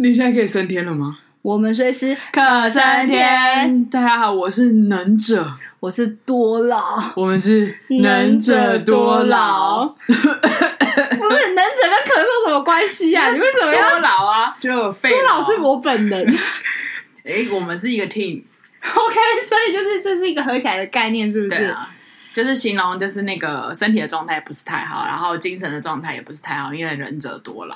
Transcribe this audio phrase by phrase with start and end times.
[0.00, 1.18] 你现在可以升天了吗？
[1.42, 3.84] 我们随时可升天。
[3.86, 5.44] 大家好，我是能者，
[5.80, 9.88] 我是多劳，我们是能者多劳。
[9.88, 13.30] 不是能者跟咳嗽什么关系啊？
[13.34, 14.56] 你为什么要多劳啊？
[14.60, 16.32] 就废多劳是我本人。
[17.24, 18.44] 哎、欸，我们是一个 team。
[18.94, 21.64] OK，所以就是这是一个合起来的概念，是不是？
[21.64, 21.90] 啊，
[22.32, 27.74] 就是形容就是那个身体的状态不是太好，然后精神的状态也不是太好，因为忍者多劳。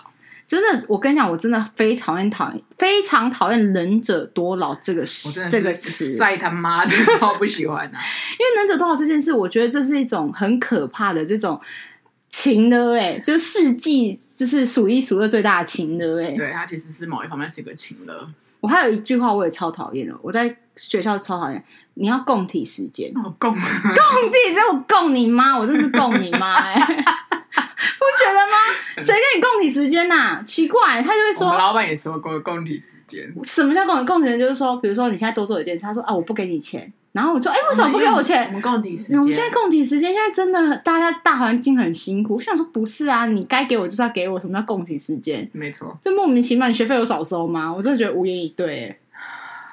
[0.53, 7.99] 真的，我跟你讲，我真的非常讨厌讨厌，非常讨厌“能者多劳”这个词，这个词，晒他妈的，超不喜欢啊！
[8.39, 11.59] 因为“能者多劳”这件事，我觉得这是一种很可怕的这种
[12.29, 18.29] 情勒，哎，就是世纪就是数一数二最大的情勒，哎，对，它其实是某一方面是一个情勒。
[18.61, 27.05] 我还有一句话我也超讨厌的，我在学校超讨厌，你要共体时间，哦、共共体，只有共你妈，我真是共你妈，哎。
[27.99, 28.57] 不觉得吗？
[28.99, 30.43] 谁跟你共体时间呐、啊？
[30.47, 31.47] 奇怪，他就会说。
[31.47, 33.33] 我们老板也说过共体时间。
[33.43, 34.41] 什么叫共共体时间？
[34.41, 38.47] 就是说，比如说你现在多做一件事，他说啊，我不给你钱，然后我说，哎，为什么不给我钱？
[38.47, 39.19] 我们共体时间。
[39.19, 42.37] 我们现在共体时间，现在真的大家大环境很辛苦。
[42.37, 44.39] 我想说，不是啊，你该给我就是要给我。
[44.39, 45.49] 什么叫共体时间？
[45.53, 47.73] 没错，这莫名其妙，你学费有少收吗？
[47.73, 48.97] 我真的觉得无言以对。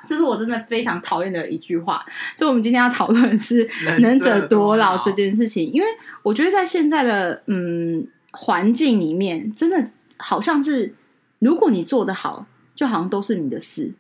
[0.05, 2.05] 这是我真的非常讨厌的一句话。
[2.35, 3.69] 所以，我们今天要讨论的是
[3.99, 5.87] 能者多劳这件事情，因为
[6.23, 8.07] 我觉得在现在的嗯。
[8.31, 9.83] 环境里面真的
[10.17, 10.93] 好像是，
[11.39, 13.95] 如果你做得好，就好像都是你的事。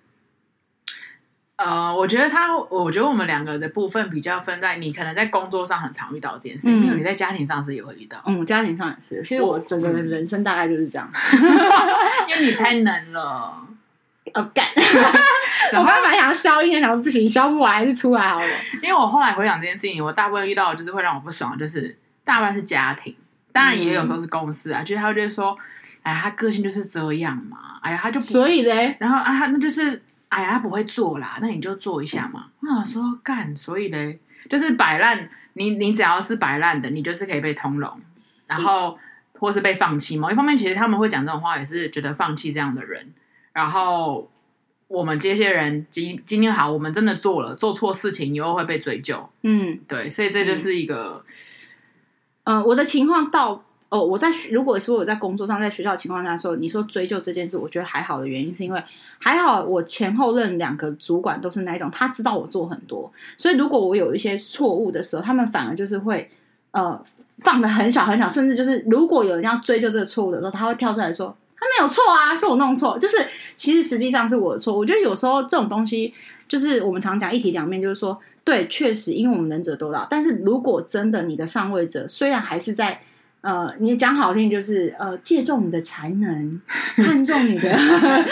[1.55, 8.21] 呃，我觉得他，我觉得我们两个的部分比较分在，你可能在工作上很常遇到这件事，嗯、因为你在家庭上是也会遇到。
[8.27, 9.23] 嗯，家庭上也是。
[9.23, 11.11] 其实我整个人生大概就是这样，
[12.29, 13.65] 因为你太 能了。
[14.33, 14.65] 哦干！
[15.71, 18.47] 我刚刚本来想要消音，想说不行，消不完还是出来好了。
[18.81, 23.15] 因为我后来回想这件事情，我大部分遇到的就是会让我不爽，就是大半是家庭。
[23.51, 25.57] 当然也有时候是公司啊，嗯、就是他会觉得说，
[26.03, 32.45] 哎呀，他个性就是这样嘛，哎呀，他就不所以嘞，然后啊，他那就是，哎呀，他不会做啦，那你就做一下嘛。
[32.61, 34.19] 我想说干，所以嘞，
[34.49, 37.99] 就是摆烂，你你只要是摆烂的，你就是可以被通融，
[38.47, 38.97] 然后
[39.33, 40.15] 或是被放弃。
[40.17, 43.13] 某一方面，其实他们会讲这种话，也是觉得放弃这样的人。
[43.59, 44.29] 然后
[44.87, 49.29] 我们这些人今今天好，我们真的做了做错事情，以后会被追究。
[49.41, 51.25] 嗯，对，所以这就是一个。
[52.45, 58.81] 呃，我的情况到哦，我在如果说我在工作上，在学校情况下说，你说追究这件事，我觉得还好的原因是因为
[59.19, 66.31] 还好我前后任两个主管都是那一种，他知道我做很多，所以如果我有一些错误的时候，他们反而就是会
[66.71, 67.03] 呃
[67.43, 73.17] 放的很小很小，甚至就是如果有人要追究这个错误的时候，他会跳出来说他没有错啊，是我弄错，就是
[73.55, 74.77] 其实实际上是我的错。
[74.77, 76.13] 我觉得有时候这种东西
[76.47, 78.19] 就是我们常讲一体两面，就是说。
[78.41, 80.07] 对，确实，因为我们能者多劳。
[80.09, 82.99] 但是如果真的你的上位者虽然还是在
[83.41, 86.59] 呃，你讲好听就是呃，借重你的才能，
[86.95, 87.77] 看重你的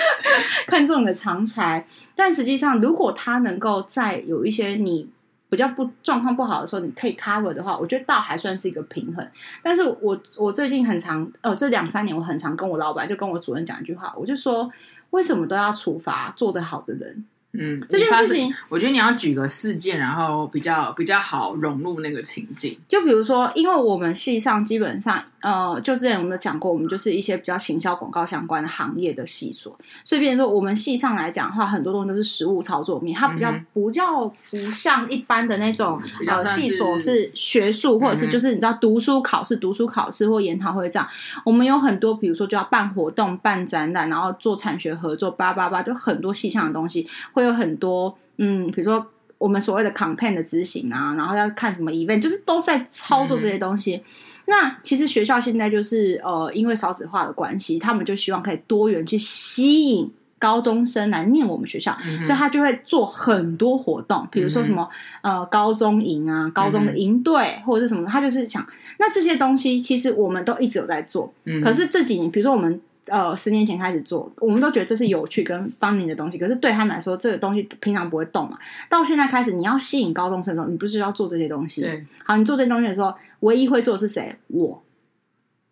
[0.65, 5.07] 看重你的长才，但实际上如果他能够在有一些你
[5.49, 9.25] 比较不状况不好的时候，你可以 cover 的话，我觉得倒还算是一个平衡。
[9.63, 14.69] 但是我我最近很常呃，这两三年我很常跟我老板就跟我主任讲一句话，我就说
[15.11, 17.25] 为什么都要处罚做得好的人？
[17.59, 22.77] 嗯，这件事情，我觉得你要举个事件，然后比较比较好融入那个情境。
[22.87, 41.07] 就比如说，因为我们系上基本上，呃，就之前我们有讲过，我们就是一些比较行销广告相关的行业的系所，所以，比如说我们系上来讲的话，很多东西都是实物操作面，它比较不叫不像一般的那种呃系所是学术，或者是就是你知道读书考试、读书考试或研讨会这样。
[41.43, 47.46] 我们有很多，比如说就要办活动、办展览，然后做产学合作，叭叭叭，就很多系上的东西会。
[47.47, 49.05] 有很多，嗯，比如说
[49.37, 53.95] 我们所谓的 campaign 的执行啊，然后要看什么 event，就是都在操作这些东西。
[53.95, 54.03] 嗯、
[54.47, 64.87] 那其实学校现在就是呃，因为少子化的关系，他们就希望可以多元去吸引高中生来念我们学校，嗯、所以他就会做很多活动，比如说什么、
[65.21, 68.65] 嗯、呃高中营啊、高中的营队、嗯、或者是什么，他就是想
[68.99, 72.81] 那这些东西其实我们都一直有在做，嗯、可是这几年，比如说我们。
[73.09, 76.37] 呃，十年前开始做，我们都觉得这是有趣跟 funny 的东西。
[76.37, 78.57] 可是对他们来说，这个东西平常不会动嘛。
[78.89, 81.81] 到现在开始，你要吸引高中生的时候，你不是要做这些东西？
[81.81, 82.05] 对。
[82.23, 84.35] 好，你做这些东西的时候，唯一会做的是谁？
[84.47, 84.83] 我，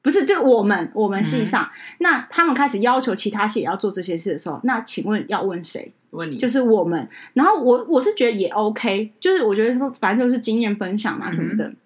[0.01, 1.63] 不是就我们，我们系上。
[1.63, 5.91] 嗯、那他们开始要求其他系也要做这些事的时候，那请问要问谁？
[6.11, 6.37] 问你。
[6.37, 7.07] 就是我们。
[7.33, 11.67] 然后我我是觉得也 OK，就是我觉得说反正就是经验分享嘛什么的。
[11.67, 11.77] 嗯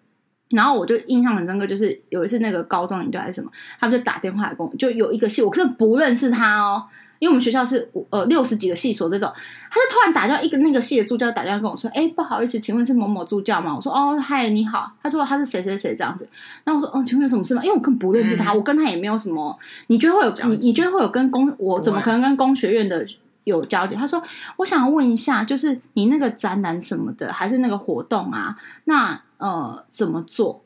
[0.52, 6.86] 然后我就印象很深刻，就是有一次那个高中领队还是什么，他们就打电话来跟我，就有一个系，我根本不认识他哦。
[7.20, 9.30] 因为我们学校是呃六十几个系所这种，
[9.70, 16.26] 他就突然打掉，一个那个系的助教打电话跟我说：“哎，不好意思，请问是某某助教吗？”我说：“哦，嗨，你好。”他说：“他是谁谁谁这样子。”
[16.64, 19.60] 然后我说：“哦，请问有什么事吗？”因为我根本不认识他，嗯、我跟他也没有什么。
[19.88, 20.68] 你觉得会有你？
[20.68, 21.54] 你觉得会有跟工？
[21.58, 23.06] 我怎么可能跟工学院的
[23.44, 23.96] 有交集？
[23.96, 24.24] 他说
[24.56, 28.56] ：“我想要问一下，就是你那个展览什么的，还是那个活动啊？
[28.86, 30.64] 那呃怎么做？”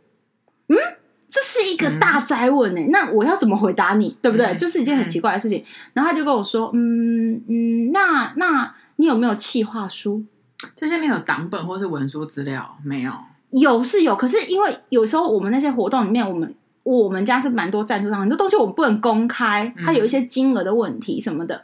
[0.69, 0.75] 嗯。
[1.35, 4.45] 这是一个大哉问呢、欸，嗯、那我要怎么回答你，对不对？
[4.45, 5.57] 嗯、就是一件很奇怪的事情。
[5.61, 10.23] 嗯、然后他就跟我说：“嗯嗯，那那你有没有企划书？
[10.75, 12.77] 这些没有档本或是文书资料？
[12.83, 13.11] 没有，
[13.49, 16.53] 有是有，可是因为有时候我们那些活动里面，我们
[16.83, 21.55] 我们家是蛮多赞助商，很多东西我们不能公开，它有一些金额的问题什么的。
[21.55, 21.63] 嗯、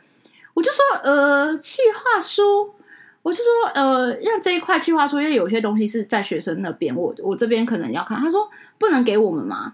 [0.56, 2.74] 我就说呃，企划书，
[3.22, 8.18] 我就说呃，让这一块计划书，因为有些东西是在学生那边，我我这边可能要看。
[8.18, 8.50] 他说。
[8.80, 9.74] 不能给我们吗？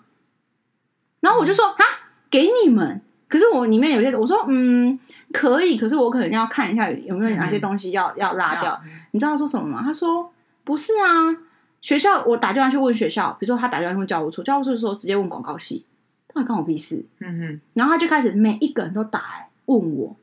[1.20, 1.86] 然后我就说啊，
[2.28, 3.00] 给你们。
[3.28, 5.00] 可是我里面有些，我说嗯，
[5.32, 5.78] 可以。
[5.78, 8.82] 可是我可能要看一下有没有哪些东西要、嗯、要拉掉。
[8.84, 9.84] 嗯、你知道他说什么吗？
[9.86, 10.34] 他说
[10.64, 11.38] 不是啊，
[11.82, 15.86] 学校我打电话去问学校，比如说他打电话问教务处，教务处说直接问广告系，
[16.30, 17.06] 他关我屁事。
[17.20, 17.62] 嗯哼。
[17.76, 20.16] 然后他就开始每一个人都打来问我，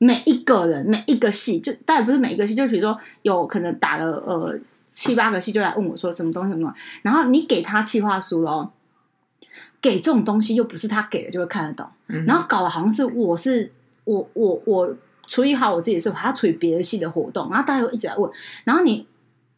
[0.00, 4.58] 每一个人每一个系，就当然不是每一个系，就比如说有可能打了呃。
[4.92, 8.72] 七八个系就来问我说什么东西什么东西，然后你给他企划书咯，
[9.80, 13.70] 给这种东西又不是他给的就会看得懂，嗯、然后搞得好像是我是
[14.02, 14.92] 我我我
[15.28, 18.28] 处理好我自己的事，还要处理别的系的活动，然后大家又一直来问，
[18.64, 19.06] 然后你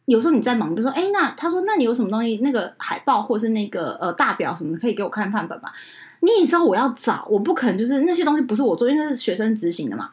[0.05, 5.73] 有时候你在忙，就说哎，那他说那你有什么东西，那个海报或是那个呃大表什么的，可以给我看范本吧？
[6.19, 10.11] 你也知道我要找，我不可能就是那些东西不是我做，因为那是学生执行的嘛，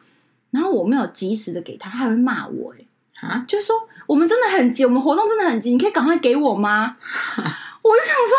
[0.51, 3.75] 然后我没有及时的给他，他还会骂我哎，啊，就是说。
[4.07, 6.97] 我们真的很急，我们活动真的很急，你可以赶快给我吗？
[7.81, 8.37] 我就想说，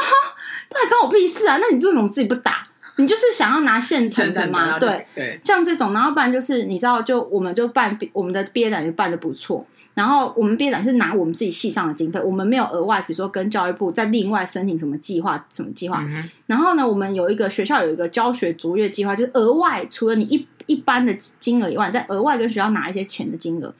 [0.68, 1.56] 到底关我屁事啊！
[1.56, 2.66] 那你为什么自己不打？
[2.96, 4.78] 你就是想要拿现成的吗？
[4.78, 9.64] 对对，像这种，然后不然就是你知道，就我们就办我们的毕业展就办的不错，
[9.94, 16.04] 然后我们毕业展是拿我们自己系上的经费，我们没有额外，比如说跟教育部再另外申请什么计划，什么计划。
[16.06, 23.74] 嗯、然后呢，我们有一个学校有一个教学卓越计划，就是额外除了你一一般的金额以外，再额外跟学校拿一些钱的金额。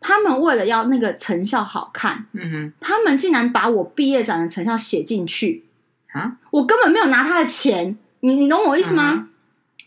[0.00, 5.64] 他们为了要那个成效好看，嗯哼，他们竟然把我毕业展的成效写进去
[6.12, 6.38] 啊！
[6.50, 9.12] 我根本没有拿他的钱，你你懂我意思吗？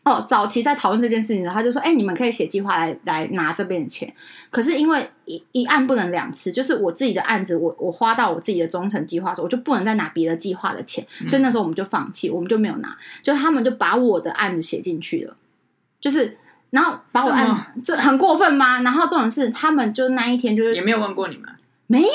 [0.05, 4.13] 嗯、哦，早期在讨论这件事情的时候，他就说：“哎、欸，你们可以写计划来来拿这边的钱。”
[4.51, 15.35] 可是因为一一案不能两次，就是我自己的案子，我我花到我自己的中程计划的时候，我就不能再拿别的计划的钱，嗯、所以那时候我们就放弃，我们就没有拿，就他们就把我的案子写进去了，
[16.03, 16.37] 就是。
[16.73, 18.81] 然后把我按，这，很过分吗？
[18.81, 21.47] 然后这种事，他们就那一天就是也没有问过你们，
[21.85, 22.09] 没有，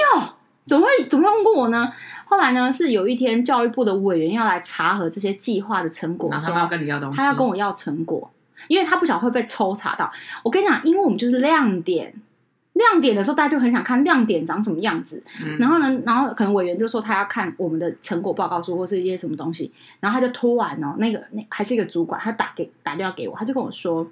[0.67, 1.93] 怎么会怎么会问过我呢？
[2.25, 8.29] 后来呢，是有一天教育部的委员要来查核这些计划的成果，然后他要跟你要东西，他要跟我要成果，
[8.67, 10.11] 因为他不晓得会被抽查到。
[10.43, 12.13] 我跟你讲，因为我们就是亮点，
[12.79, 15.23] 亮点的时候大家就很想看亮点长什么样子。
[15.45, 24.11] 嗯、然后呢，然后可能委员就说他要看我们的成果报告书或是一些什么东西，然后他就拖完哦，那个那还是一个主管，他打给打电话给我，他就跟我说。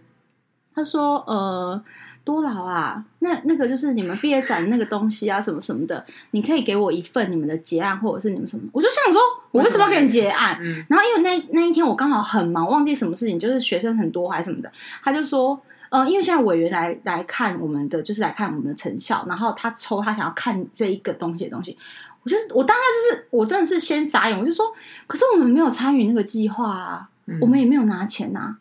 [0.79, 1.83] 他说：“呃，
[2.23, 8.65] 多劳啊，那那个就是你们毕业展那个东西啊，什么什么的，你可以给我一份你们的结案，或者是你们什么？
[8.73, 9.19] 我就想说，
[9.53, 10.59] 我为什么要给你结案？
[10.61, 14.71] 嗯，然后因为那那一天我刚好很忙，忘记什么事情，就是学生很多还是什么的。
[15.03, 15.59] 他就说，
[15.91, 21.77] 呃，因为现在委员来来看我们的，就是来看我们的成效，然后他抽他想要看这一个东西的东西。
[22.23, 24.67] 我就是我当时就是我真的是先傻眼，我就说，
[25.07, 28.57] 可是我们没有参与那个计划啊，嗯、我们也没有拿钱啊。”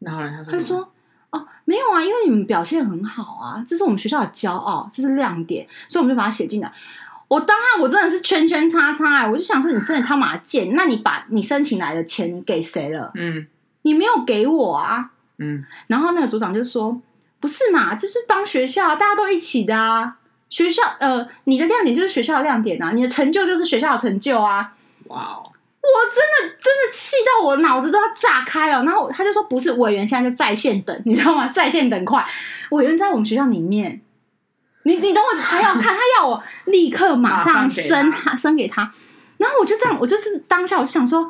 [0.00, 0.30] 然后呢？
[0.36, 0.92] 他说：“他说
[1.30, 6.72] 哦，没有啊，因为你们表现很好啊，这是我们学校的骄傲，这是亮点，所以我们就把它写进来。
[7.28, 13.12] 我当下我真的是圈圈叉叉哎，我就想说，你真的他妈贱，那你把你申请来的钱给谁了？
[13.14, 13.46] 嗯，
[13.82, 15.64] 你没有给我啊，嗯。
[15.86, 17.00] 然后那个组长就说：
[17.40, 20.16] 不是嘛，这是帮学校，大家都一起的啊。
[20.48, 24.74] 学校呃，你的亮点就是学校的亮点啊，你的成就就是学校的成就啊。
[25.08, 25.48] 哇哦。”
[25.82, 31.48] 我真的真的气到我脑子都要炸开了，然后他就说不是委员现在就在线等， 你知道吗？
[31.48, 32.24] 在线等快，
[32.70, 34.00] 委员在我们学校里面，
[34.84, 38.92] 你你等我还要看，他要我立刻马上升他升给他，
[39.38, 41.28] 然后我就这样，我就是当下我就想说，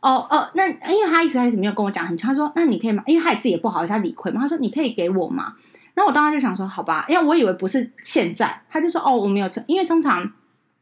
[0.00, 3.02] 哦哦，那因为他一开始没有跟我讲很清楚，他说那你可以吗？
[3.06, 5.54] 因为他也自己也不好意思，他理亏嘛，他说你可以给我吗？
[5.94, 10.32] 那我当时就想说好吧，因为我以为不是欠债，他就说哦我没有车，因为通常。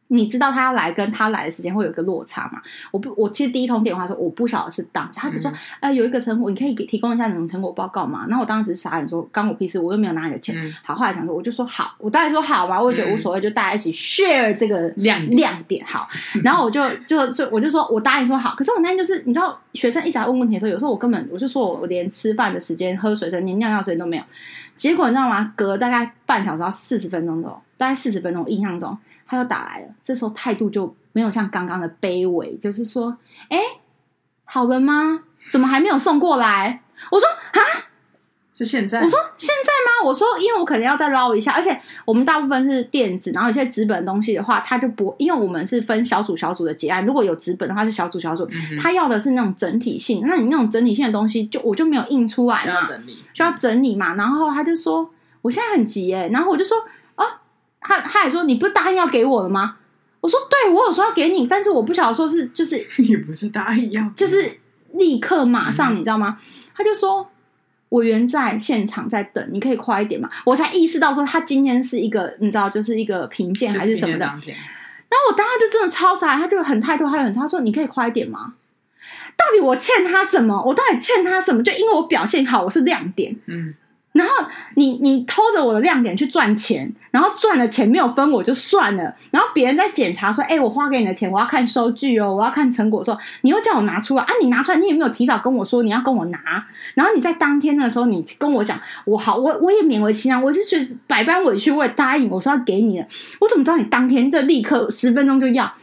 [0.09, 2.61] 你知道他要来，跟他来的时间会有一个落差嘛？
[2.91, 5.59] 我不，我其实第一通电话说我不晓得是当下，他只说，哎、嗯
[5.89, 8.27] 呃，有一个成果，你可以给提供一下你们成果报告嘛？
[8.29, 10.55] 然后我当时只是傻眼说，关我屁事，我又没有拿你的钱。
[10.57, 15.85] 嗯、好，后来想说，我就说好，我当然说好嘛，我也觉得无所谓，就大家一起 share 这个亮亮点。
[15.87, 16.07] 好，
[16.45, 24.23] 然后我就就就我就说我答应说好，可是我那天就是你知道，学生一直来问问题的时候，有时候我根本我就说我连吃饭的时间、喝水时间、连尿尿时间都没有。
[24.77, 25.53] 结果你知道吗？
[25.57, 28.97] 隔大概半小时到四十分钟左右，大概四十分钟，我印象中。
[29.27, 33.17] 他又打来了，这时候态度就没有像刚刚的卑微，就是说，
[33.49, 33.59] 哎，
[34.45, 35.21] 好了吗？
[35.51, 36.83] 怎么还没有送过来？
[37.11, 37.61] 我说啊，
[38.55, 39.01] 是现在？
[39.01, 40.07] 我说现在吗？
[40.09, 55.11] 我说，因为我可能要再捞一下，而且我们大部分是电子，然后有些纸本的东西的话，他就不，因为我们是分小组小组的结案，如果有纸本的话是小组小组，嗯、他要的是那种整体性，那你那种整体性的东西就我就没有印出来嘛，需要整理，需要整理嘛，然后他就说
[55.43, 56.77] 我现在很急耶，然后我就说。
[57.85, 59.77] 他他还说，你不是答应要给我了吗？
[60.21, 64.59] 我说对，我有说要给你，但是我不晓得说是就是 你不是答应要，就是
[64.95, 66.39] 立刻马上，嗯、你知道吗？
[66.75, 67.31] 他就说
[67.91, 70.31] 我原在现场在等，你可以快一点嘛。
[70.47, 74.25] 我才意识到说他今天是一个你知道就是一个评鉴还是什么的。
[74.25, 78.55] 然后我当时就真的超傻，他就很态度，他很他说你可以快一点吗？
[79.37, 80.61] 到底我欠他什么？
[80.65, 81.63] 我到底欠他什么？
[81.63, 83.75] 就因为我表现好，我是亮点，嗯。
[84.15, 84.33] 然后
[84.77, 94.29] 你你偷着我的亮点去赚钱，然后赚了钱没有分我就算了，然后别人在检查说，哎，我花给你的钱，我要看收据哦，我要看成果的时候，你又叫我拿出来啊？
[94.41, 96.39] 你拿出来，你也没有提早跟我说你要跟我拿，
[96.95, 103.09] 然后你在当天的时候，你跟我讲，我好，我我也勉为其难，我是觉得百般委屈，我也答应，我说要给你的，
[103.41, 105.75] 我怎么知道你当天就立刻十分钟就要？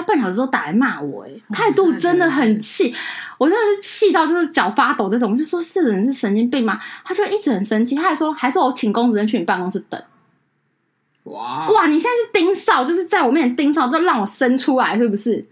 [0.00, 2.94] 他半小时都打来骂我，哎，态度真的很气。
[3.38, 6.78] 我真的是气到就是脚发抖这种，我就说这人是神经病吗？
[7.04, 10.02] 他就一直很生气，他还说还是我请工作人员去你办公室等。
[11.24, 11.86] 哇哇！
[11.86, 15.46] 你现在是盯梢，就是在我面前盯梢，就让我生出来是不是？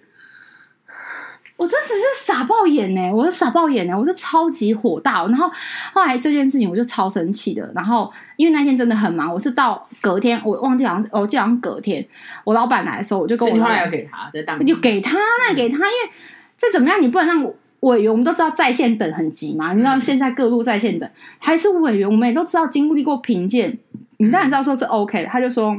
[1.59, 5.27] 我真的是傻爆眼呢，我是傻爆眼呢，我就超级火大。
[5.27, 5.51] 然后
[5.93, 7.71] 后来这件事情我就超生气的。
[7.75, 12.03] 然后因为那天真的很忙，我是到隔天我忘记好像我记好像隔天
[12.45, 16.11] 我老板来的时候，我就跟我后来要给他在当就给他那给他，因为
[16.57, 17.55] 这怎么样你不能让我。
[17.83, 23.79] 委员，我们都知道在线等很急嘛，你知道现在各路在线等，还是委员，我们也都知道经历过评鉴，
[24.17, 25.29] 你当然知道说是 OK 的。
[25.29, 25.73] 他就说，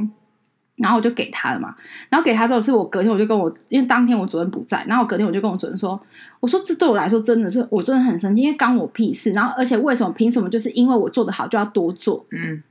[0.80, 1.74] 然后我就给他了嘛，
[2.08, 6.00] 然后给他之后是我隔天我就跟我，因为当天我主任不在，然后我隔天我就跟我主任说，
[6.40, 12.26] 我说这对我来说真的是我真的很生气，因为干我屁事，然后而且为什么凭什么就是因为我做的好就要多做？
[12.32, 12.62] 嗯，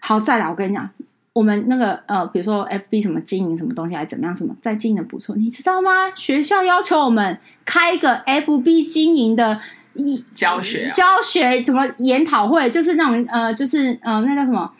[0.00, 0.88] 好，再来我跟你讲。
[1.32, 4.34] 我们那个呃，比如说 FB 什么经营什么东西，还怎么样？
[4.34, 5.90] 什么在经营的不错，你知道吗？
[6.14, 9.60] 学校要求我们开一个 FB 经营的
[9.92, 14.72] 一教学、啊、教学，什么研讨会，就是那种呃，就是呃，那叫什么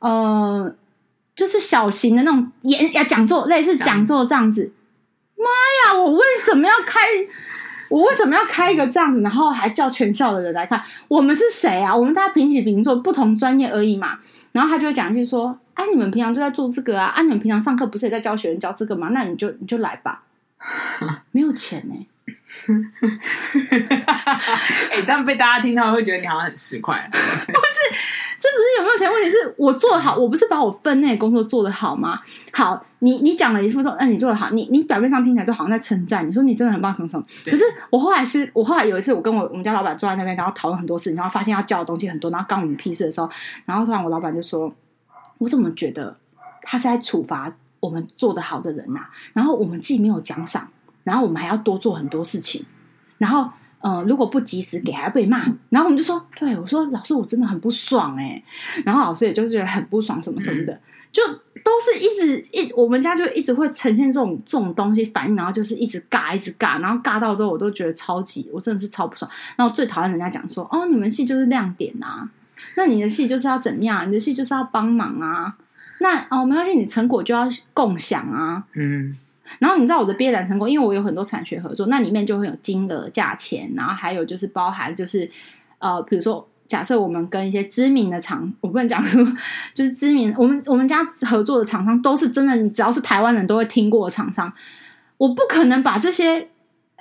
[0.00, 0.70] 呃，
[1.34, 4.72] 就是小型的那种演呀讲座，类似讲座这样子。
[5.36, 7.00] 妈呀，我为什么要开？
[7.90, 9.20] 我为什么要开一个这样子？
[9.22, 10.82] 然后还叫全校的人来看？
[11.08, 11.94] 我们是谁啊？
[11.94, 14.18] 我们大家平起平坐，不同专业而已嘛。
[14.52, 15.58] 然后他就会讲一句说。
[15.74, 17.06] 哎、啊，你们平常就在做这个啊？
[17.06, 19.08] 啊，你们平常上课不是也在教学生教这个吗？
[19.10, 20.22] 那你就你就来吧，
[21.32, 22.06] 没有钱呢、欸。
[24.90, 27.10] 哎、 欸，这样被大家听到会觉得你好像很市侩。
[27.10, 32.20] 不是，这不是有没有钱问题，是我做得好，我不是把我分内工作做得好吗？
[32.52, 37.24] 好，你你讲了一副说，哎、呃，你做得好，你你表面上听起来就好像在称赞，你说你真的很棒，什么什么。
[37.46, 43.30] 可是我后来是，我后来有一次，我跟我我们家老板坐在那边，然后讨论很多事情，然后发现要教的东西很多，然后干我们屁事的时候，
[43.64, 44.70] 然后突然我老板就说。
[45.38, 46.16] 我怎么觉得
[46.62, 49.10] 他是在处罚我们做得好的人呐、啊？
[49.32, 50.68] 然后我们既没有奖赏，
[51.02, 52.64] 然后我们还要多做很多事情，
[53.18, 53.50] 然后
[53.84, 55.40] 呃，如果不及时给还要被骂。
[55.68, 58.42] 然后我们就说：“对，我说老师，我真的很不爽哎。”
[58.82, 60.80] 然后老师也就是觉得很不爽，什么什么的，
[61.12, 61.22] 就
[61.62, 69.30] 都是一直一我们家就一直会呈现这种这种东西反应，然后就是一直尬，一直尬，然后尬到之后我都觉得超级，我真的是超不爽。
[69.54, 72.26] 然后最讨厌人家讲说：“哦，你们系就是亮点呐。”
[72.76, 74.08] 那你的戏就是要怎么样？
[74.08, 75.54] 你的戏就是要帮忙啊！
[76.00, 78.64] 那哦，没关系，你成果就要共享啊。
[78.72, 79.18] 嗯。
[79.58, 85.30] 然后你知道我的毕业展成果，因为我有很多产学合作，那里面就会有金额、价钱，然后还有就是包含就是
[85.78, 89.24] 呃，比如说假设我们跟一些知名的厂，我不能讲说
[89.72, 94.52] 就是知名，我们我们家合作的厂商都是真的，你只要是台湾人都会听过的厂商，
[95.18, 96.48] 我不可能把这些。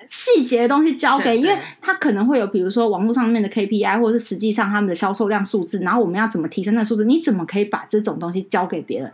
[0.06, 7.06] 细节的东西交给，因为他可能会有，比如说网络上面的 KPI，或者是实际上他们的销售量数字，然后我们要怎么提升那数字？
[7.06, 9.10] 你怎么可以把这种东西交给别人？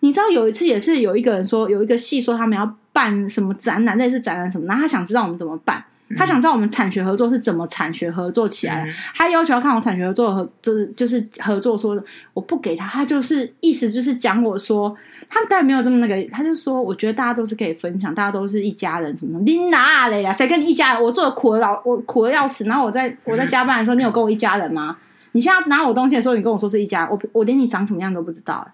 [0.00, 5.82] 你知道有一次也是有一个人说，有一个戏说他们要办什么展览，类似展览什么，然后他想知道我们怎么办，
[6.16, 12.02] 他想知道我们产学合作是怎么产学合作起来的，他要求要看我产学合作合，就是就是合作说
[12.34, 14.96] 我不给他，他就是意思就是讲我说。
[15.28, 19.42] 他们当然没有这么那个，他就说，我觉得大家都是可以分享，大家都是一家人，什么什么。
[19.44, 20.32] 你哪来呀？
[20.32, 21.02] 谁跟你一家人？
[21.02, 22.64] 我做的苦的老，我苦的要死。
[22.66, 24.96] 然后我在我在加班的时候，你有跟我一家人吗？
[25.36, 28.66] 你现在拿我东西的时候，你跟我说是一家，我我连你长什么样都不知道。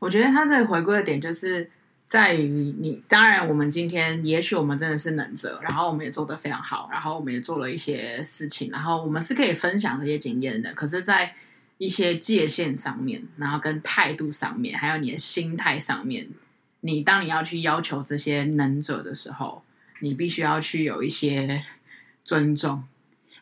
[0.00, 1.70] 我觉得他这个回归的点就是
[2.08, 10.74] 在于你，当然我们今天也许我们真的是能者，然后我们也做得非常好，然后我们也做了一些事情，然后我们是可以分享这些经验的。
[10.74, 11.36] 可是，在
[11.76, 16.26] 一些界限上面，然后跟态度上面，还有你的心态上面，
[16.80, 19.62] 你当你要去要求这些能者的时候，
[20.00, 21.62] 你必须要去有一些
[22.24, 22.82] 尊重。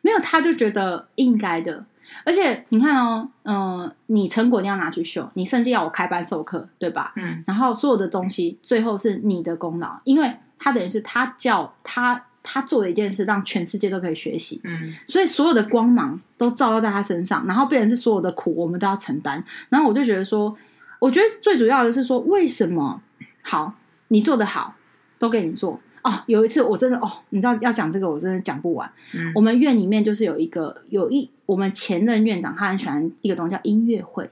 [0.03, 1.87] 没有，他就觉得应该的。
[2.25, 7.13] 而且你看哦，嗯、呃，你成果你要拿去秀，你甚至要我开班授课，对吧？
[7.17, 7.43] 嗯。
[7.47, 14.61] 然后所有的东西最后是你的功劳，因为他等于是他叫他他做的一件事，让全世界都可以学习。
[14.65, 14.95] 嗯。
[15.07, 19.43] 所以所有的光芒都照耀在他身上，然后变成是所有的苦我们都要承担。
[19.69, 20.57] 然后我就觉得说，
[20.99, 23.01] 我觉得最主要的是说，为什么
[23.43, 23.75] 好
[24.09, 24.75] 你做的好，
[25.19, 25.81] 都给你做。
[26.07, 28.89] 哦，有一次我真的哦，你知道要讲这个，我真的讲不完。
[29.13, 34.31] 嗯，我们院里面就是有一个有一我们前任院长，他很喜欢一个东西叫音乐会。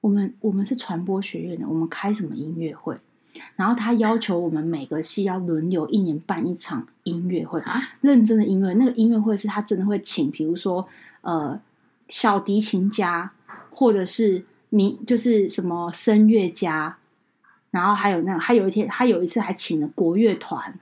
[0.00, 2.96] 我们我们是传播学院的，我们开什么音乐会？
[3.54, 8.72] 然后他要求我们每个系要轮流一年办一场音乐会啊，认真的音乐。
[8.74, 10.84] 那个音乐会是他真的会请，比如说
[11.20, 11.56] 呃
[12.08, 13.30] 小提琴家，
[13.70, 16.96] 或者是民就是什么声乐家，
[17.70, 20.74] 然后还有那个，还有一天他有一次还请了国乐团。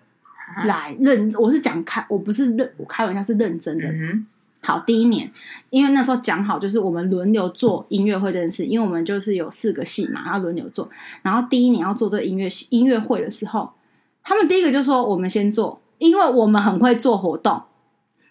[0.67, 3.89] 来认，我是讲开，我不是认，我开玩笑是认真的。
[3.89, 4.27] 嗯、
[4.63, 5.31] 好，第一年，
[5.71, 10.89] 因为那时候讲好就是我们轮流做音乐会这件事，因为我们就是有四个系嘛，然后轮流做。
[11.23, 13.73] 然后第一年要做这个音乐音乐会的时候，
[14.23, 17.63] 他们第一个就说我们先做，因为我们很会做活动，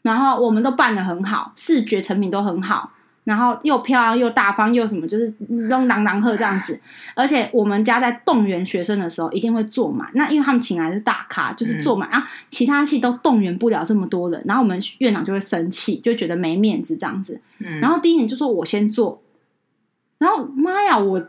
[0.01, 2.91] 然后我们都办的很好，视觉成品都很好。
[3.29, 6.81] 然后又漂亮又大方又什么，就是弄朗朗喝这样子。
[7.13, 10.09] 而且我们家在动员学生的时候，一定会坐满。
[10.15, 12.09] 那因为他们请来的是大咖，就是坐满。
[12.09, 17.39] 然后其他系都动员不了这么多人，然后我们院长就会生气，就觉得没面子这样子。
[17.79, 19.21] 然后第一年就说我先坐，
[20.17, 21.23] 然后妈呀，我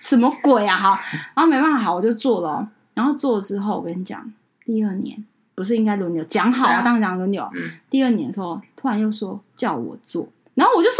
[0.00, 0.78] 什么鬼啊？
[0.78, 1.00] 哈，
[1.36, 2.66] 然后没办法，好，我就做了。
[2.94, 4.32] 然后做了之后，我跟你讲，
[4.64, 5.22] 第二年
[5.54, 6.80] 不是应该轮流讲好啊？
[6.82, 7.46] 当然讲轮流。
[7.90, 10.26] 第二年的时候，突然又说叫我做。
[10.54, 10.98] 然后我就说：“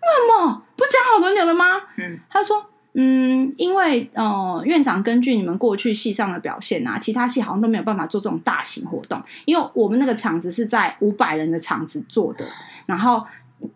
[0.00, 1.64] 为什么不讲好轮流了吗？”
[1.98, 12.46] 嗯，他说：“嗯，因为呃，院长根据你们过去系上的表现啊，其他系好像都没有办法做这种大型活动，因为我们那个场子是在五百人的场子做的。
[12.84, 13.24] 然后，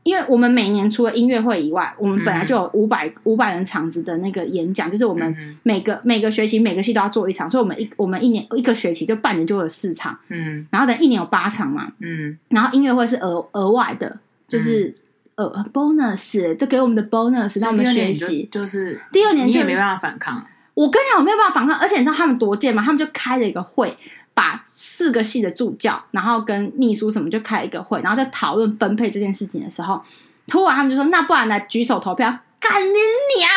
[0.02, 14.94] 因为我们每年除了音乐会以外，我们本来就有五百五百人场子的那个演讲，就是我们每个每个学期每个系都要做一场，所以我们一我们一年一个学期就半年就有四场，嗯，然后等一年有八场嘛，嗯，然后音乐会是额额外的，就是。
[15.36, 20.44] 嗯呃，bonus，这给我们的 bonus 让我们学习，就是第二年就你也没办法反抗。
[20.74, 22.82] 我跟你讲，我没有办法反抗，而且你知道他们多贱吗？
[22.82, 23.96] 他们就开了一个会，
[24.34, 30.02] 把四个系的助教，然后跟秘书什么就开一个会，然后在讨论分配这件事情的时候，
[30.46, 33.50] 突然他们就说：“那不然来举手投票，干你你啊！”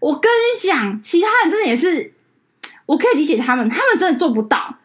[0.00, 2.12] 我跟你讲，其他人真的也是，
[2.86, 4.76] 我可以理解他们，他们真的做不到。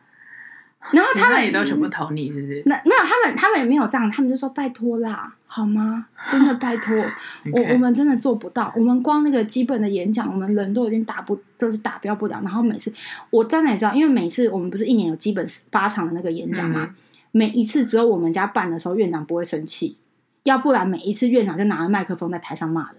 [0.92, 2.62] 然后他们也都全部投你，是不是？
[2.66, 6.08] 那没有，他们他们也没有这样，他们就说拜托啦，好吗？
[6.32, 6.96] 真的拜托，
[7.54, 8.74] 我我们真的做不到。
[8.76, 12.42] 我们光那个基本的演讲，我们人都已经达不都是达标不了。
[12.44, 12.92] 然后每次
[13.30, 16.88] 我当然也知道，因为每次我们不是一年有基本八场的那个演讲吗？
[16.90, 16.96] 嗯、
[17.32, 19.96] 每一次只有我们家办的时候，院长不会生气，
[20.42, 22.96] 要不然每一次院长就拿着麦克风在台上骂人，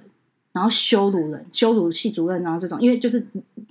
[0.53, 3.27] 然后羞辱人，羞辱系主任，然后这种，因为就是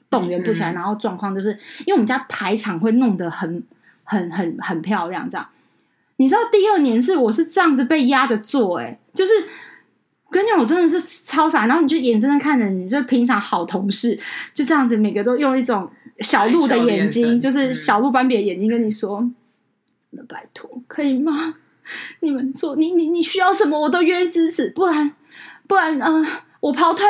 [0.10, 1.52] 动员不起来，嗯、然后状况就是
[1.86, 3.64] 因为我们家排场会弄得很。
[4.06, 5.48] 很很很漂亮，这样。
[6.18, 9.34] 你知道第二年是我是这样子被压着做，哎，就是
[10.26, 11.66] 我跟你讲，我真的是超傻。
[11.66, 14.18] 然后你就眼睁睁看着你，就平常好同事
[14.54, 19.30] 就这样子，每个都用一种小鹿的眼睛，就是小鹿斑比的眼睛跟你说
[20.12, 21.56] ：“那、嗯、拜托，可以吗？
[22.22, 24.70] 你们做，你你你需要什么，我都愿意支持。
[24.70, 25.12] 不然
[25.68, 26.28] 不然，嗯、呃，
[26.62, 27.06] 我跑腿，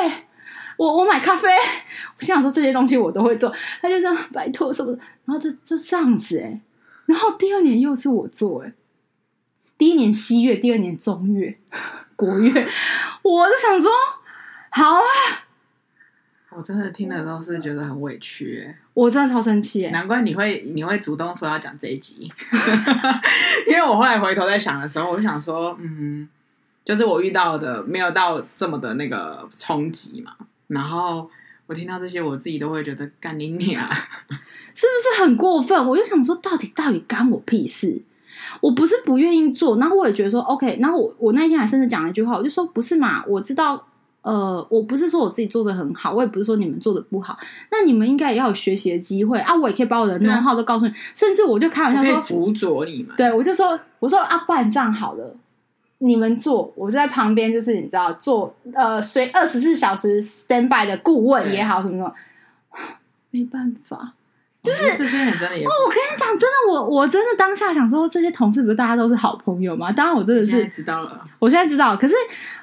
[0.77, 1.49] 我我买咖啡。
[2.17, 3.53] 我心想说这些东西我都会做。
[3.81, 4.91] 他就这样拜托什么，
[5.25, 6.61] 然后就就这样子，哎。”
[7.05, 8.73] 然后第二年又是我做，哎，
[9.84, 11.58] 第一年西月，第二年中月，
[12.15, 12.50] 国月，
[13.22, 13.91] 我就想说，
[14.69, 15.04] 好啊，
[16.52, 22.32] 我真的听的都是觉得很委屈，哎，我真的超生气，难怪你会你会主动说要讲这一集，
[23.67, 26.30] 因为我后来回头在想的时候，我就想说，嗯，
[26.86, 30.34] 就是我遇到的没有到这么的那个冲击嘛，
[30.67, 31.30] 然后。
[31.65, 35.88] 我听到这些，我自己都会觉得干你娘，是不是很过分？
[35.88, 38.04] 我就想说，到底到底干我屁事？
[38.62, 43.84] 我不是不愿意做，然后我也觉得说 OK，然后我我那天还甚至讲了一句话，我就说不是嘛，我知道
[44.21, 47.38] 呃，我不是说我自己做的很好，我也不是说你们做的不好，
[47.71, 49.53] 那你们应该也要有学习的机会啊！
[49.53, 53.13] 我也可以把我的 know-how 都告诉你，甚至我就开玩笑说辅佐你们。
[53.17, 55.36] 对，我就说，我说啊，不然这样好了，
[55.97, 62.13] 你们做，我就在旁边，就是你知道，做呃，随二十四小时 stand by 的顾问也好，什么什么，
[63.32, 64.13] 没办法。
[64.63, 69.91] 就是这些人真的也哦，我跟你讲，真的，我我真的当下想说，这些同事不是大家都是好朋友吗？
[69.91, 71.97] 当然，我真的是知道了，我现在知道。
[71.97, 72.15] 可是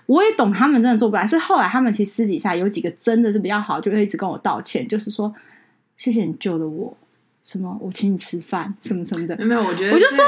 [0.06, 5.30] 我也懂他们真的做不来，是后来他们其实私底下有几个真的是比较好，就会一直跟我道歉，就是说
[5.98, 6.96] 谢谢你救了我，
[7.44, 9.36] 什么我请你吃饭，什么什么的。
[9.44, 10.24] 没有，我觉得我就说，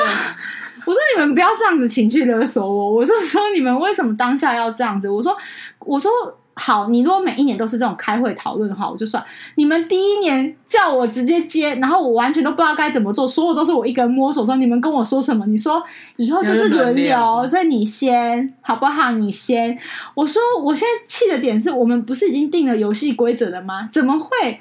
[0.85, 5.09] 我说你们不要这样子情绪勒索我，我就说你们为什么当下要这样子？
[5.09, 5.35] 我说
[5.79, 6.11] 我说。
[6.55, 9.25] 好，你如果每一年都是这种开会讨论的话，我就算。
[9.55, 14.45] 你们第一年叫我直接接，然后我完全都不知道该怎么做，所有都是我一个人摸索。
[14.45, 15.47] 说你们跟我说什么？
[15.47, 15.83] 你说
[16.17, 19.13] 以后就是轮流，所以你先好不好？
[19.13, 19.79] 你先。
[20.15, 23.89] 我说我现在气的点是我们不是已经定了游戏规则了吗？
[23.91, 24.61] 怎么会？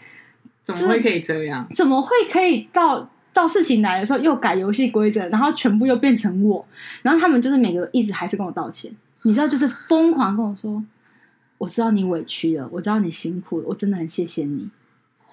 [0.64, 1.68] 怎么会可以这样？
[1.76, 6.66] 怎么会可以到到事情来的时候又改游戏规则，然后全部又变成我？
[7.02, 8.90] 然后他们就是每个一直还是跟我道歉，
[9.24, 10.82] 你知道，就是疯狂跟我说。
[11.62, 14.68] 我知道你委屈了，我知道你辛苦了，我真的很谢谢你。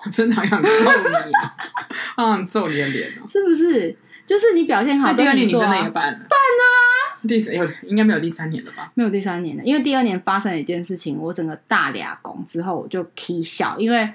[0.04, 1.32] 我真的好想揍你，
[2.16, 3.24] 好想揍你的脸哦！
[3.26, 3.96] 是不是？
[4.26, 7.24] 就是你表现好，第二年你真的也办了，办了啊！
[7.26, 8.92] 第有应该没有第三年了吧？
[8.94, 14.06] 没有第三年了，因为第二年发生了一件事情，我整个大俩工之后我就起笑，因为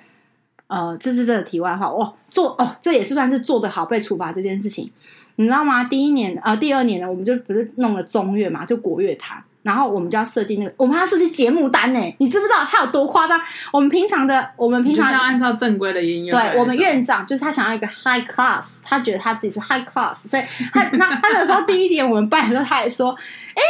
[0.67, 4.91] 呃，这是这个题外话哦，做哦，这也是算是做的好被处罚这件事情，
[5.37, 5.85] 你知道吗？
[5.85, 9.43] 第一年呃，第二年呢，我们就不是弄了中乐嘛，就国乐团。
[9.63, 12.15] 然后我们就要设计那个，我们还要设计节目单呢。
[12.19, 13.41] 你知不知道它有多夸张？
[13.71, 16.31] 我们平常的，我们平常就是要按照正规的音乐。
[16.31, 23.11] 对，我们院长就是他想要一个 high class，他觉得他自己是 high class，所以他那他那时候第一点我们办的时候，他还说
[23.55, 23.61] ：“哎，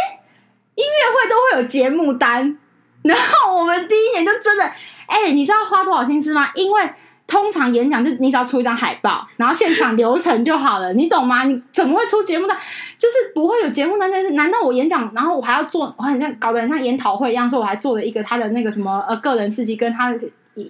[0.75, 2.57] 音乐会都会有节目单。”
[3.03, 4.63] 然后我们第一年就真的，
[5.05, 6.49] 哎，你知道花多少心思吗？
[6.55, 6.93] 因为。
[7.25, 11.43] 通常演讲就你只要出一张海报，然后现场流程就好了，你懂吗？
[11.45, 12.57] 你怎么会出节目单？
[12.97, 20.15] 就是不会有节目单，但是难道我演讲，然后我还要做，我很像搞得很像研讨会一样，说我还做了一个他的那个什么呃个人事迹跟他。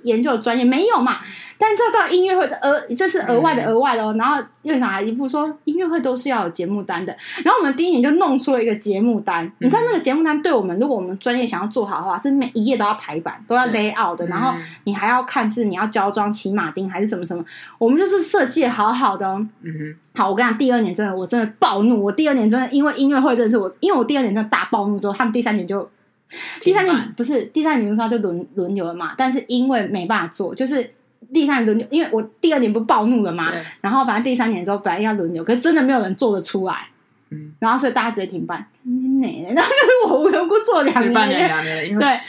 [0.03, 1.17] 研究的专业没有嘛？
[1.57, 4.13] 但这到音乐会，额这是额外的额外的哦。
[4.17, 7.15] 然后院长还一副说，音乐会都是要有节目单的。
[7.43, 9.49] 然后我们第一年就弄出了一个节目单。
[9.59, 14.25] 你知道那个节目单对我们，如果我们专业想要做好的话，是每一页都要排版，都要 lay out 的。
[14.27, 17.45] 然后你还要看是你要胶装骑马丁还是什么什么。
[17.77, 19.25] 我们就是设计好好的。
[19.61, 19.95] 嗯哼。
[20.15, 22.03] 好，我跟你讲，第二年真的我真的暴怒。
[22.03, 25.89] 我第二年真的因为音乐会真的是我，因为我第二年真的大暴怒之后，他们第三年就。
[26.61, 30.91] 第三年不是第三年的时候就轮轮流了嘛，但是因为没办法做，就是
[31.31, 36.87] 第三年轮流，因为我第二年不暴怒了嘛，然后反正第三年之后本来要轮流，可是真的没有人做得出来，
[37.29, 42.19] 嗯，然后所以大家直接停办，你奶奶，然后就是我无缘无故做两年，两年，对，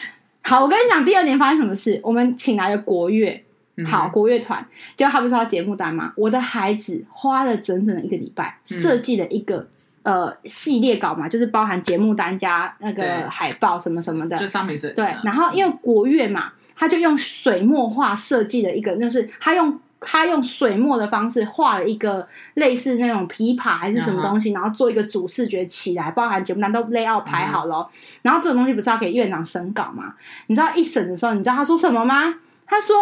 [0.42, 3.42] 好，我跟你讲，第二年发生什么事，我们请来了国乐。
[3.84, 4.64] 好，国乐团
[4.96, 6.12] 就他不是要节目单嘛？
[6.16, 9.66] 我的孩子花了整整的一个礼拜，设计了一个、
[10.04, 14.92] 嗯、呃系列稿嘛，就是包含节目单加那个海报什么什么的，就上面是。
[14.92, 27.98] 对，然后因为国乐嘛，他就用水墨画设计了一个，就是他用他用水墨的方式画了一个类似那种琵琶还是什么东西，嗯、然后做一个主视觉起来，包含节目单都 layout 排好了、嗯。
[28.22, 30.14] 然后这种东西不是要给院长审稿嘛？
[30.46, 32.36] 你知道一审的时候，你知道他说什么吗？
[32.68, 32.94] 他说。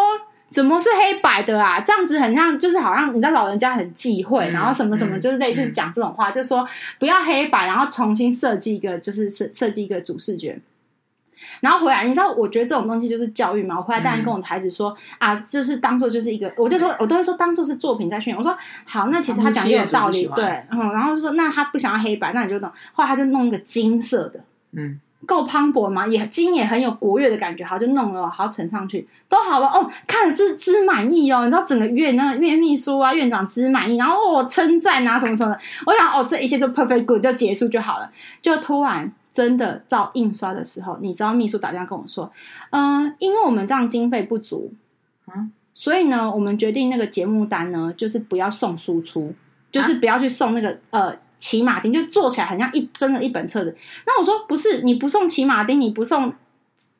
[0.52, 1.80] 怎么是黑白的啊？
[1.80, 10.60] 这样子很像，就是好像你知道老人家很忌讳、嗯，然后什么什么，就是类似讲这种话，嗯、就是说不要黑白，然后重新设计一个，就是设设计一个主视觉。
[11.60, 13.76] 然后回来，你知道，我觉得这种东西就是教育嘛。
[13.76, 18.36] 我回来当然跟我的孩子说、嗯、啊，就是当做就是一个，我就说我都会说当做是作品在训练。
[18.36, 24.40] 我说好，那其实他讲的有道理，对，嗯，然后就说那他不想要黑白，那你就弄，后来他就弄一个金色的，
[24.72, 25.00] 嗯。
[25.26, 26.06] 够磅礴嘛？
[26.06, 29.90] 也金也很有国乐的感觉，好就弄了，好呈上去都好了哦。
[30.06, 35.60] 看了之之满意哦，你知道整个院那个院秘书啊、院长之满意，然后哦称赞啊什么什么的。
[35.86, 38.10] 我想哦，这一切都 perfect good 就结束就好了。
[38.40, 42.32] 就突然真的到印刷的时候，你知道秘书打电话跟我说，
[42.70, 44.72] 嗯、呃，因为我们这样经费不足
[45.26, 49.32] 啊，所以呢，我们决定那个节目单呢，就是不要送输出，
[49.70, 51.14] 就是不要去送那个呃。
[51.42, 53.76] 骑马丁就做起来很像一真的一本册子。
[54.06, 56.32] 那我说不是，你不送骑马丁，你不送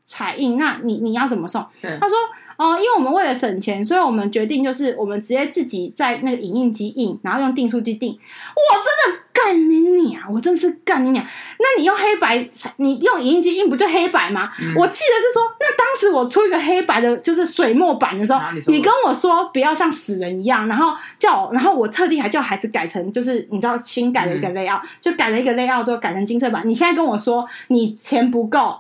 [0.04, 1.64] 彩印，那你你要怎么送？
[1.80, 2.18] 他说
[2.62, 8.10] 哦、呃，因为我们为了省钱，所以我们决定就是我们直接自己在那个影印机印，然后用订书机订。
[8.12, 9.22] 我真的。
[9.34, 10.30] 干你娘！
[10.30, 11.24] 我真是干你娘！
[11.58, 14.52] 那你用黑白，你用影印机印不就黑白吗？
[14.60, 26.62] 嗯、我气的是说，那当时我出一个黑白的，就是水墨版的时候，你，你跟我说不要像死人一样，然后叫我，然后我特地还叫孩子改成，就是你知道新改了一个 layout，、嗯、就改了一个 layout 之后改成金色版。
[26.64, 28.78] 你现在跟我说你钱不够，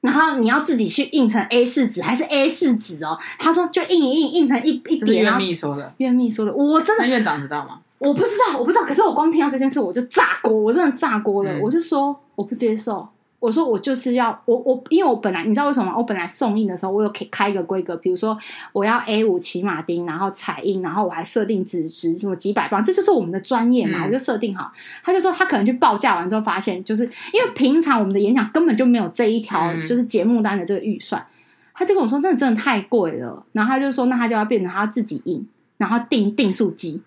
[0.00, 3.18] 然后你要自己去印成 A 四纸还是 A 四纸哦？
[3.38, 5.22] 他说就印一印，印成一一叠。
[5.22, 7.04] 院秘说的，院秘说的，我真的。
[7.04, 7.80] 那院长知道吗？
[7.98, 8.84] 我不知道，我不知道。
[8.84, 11.52] 可是我光听到这件事，我就炸锅，我真的炸锅了。
[11.52, 13.06] 嗯、我就说我不接受。
[13.40, 15.92] 我说我就是要我我，因为我本来你知道为什么？
[15.96, 18.36] 我本来送印的时候，我有开开一个规格，比如说
[18.72, 24.70] 我要 A 五骑马丁，然后彩印，然后我还设定纸质什么几百磅，这就是我们的专业嘛，嗯、我就设定好。
[25.02, 31.32] 他就说他可能去报价完之后发现，就是因为平常我们的演讲根本就没有这一条就是节目单的这个预算，嗯、
[31.72, 35.48] 他就跟我说真的真的太贵了，然后他就说那他就要变成他自己印，
[35.78, 37.02] 然后订订书机。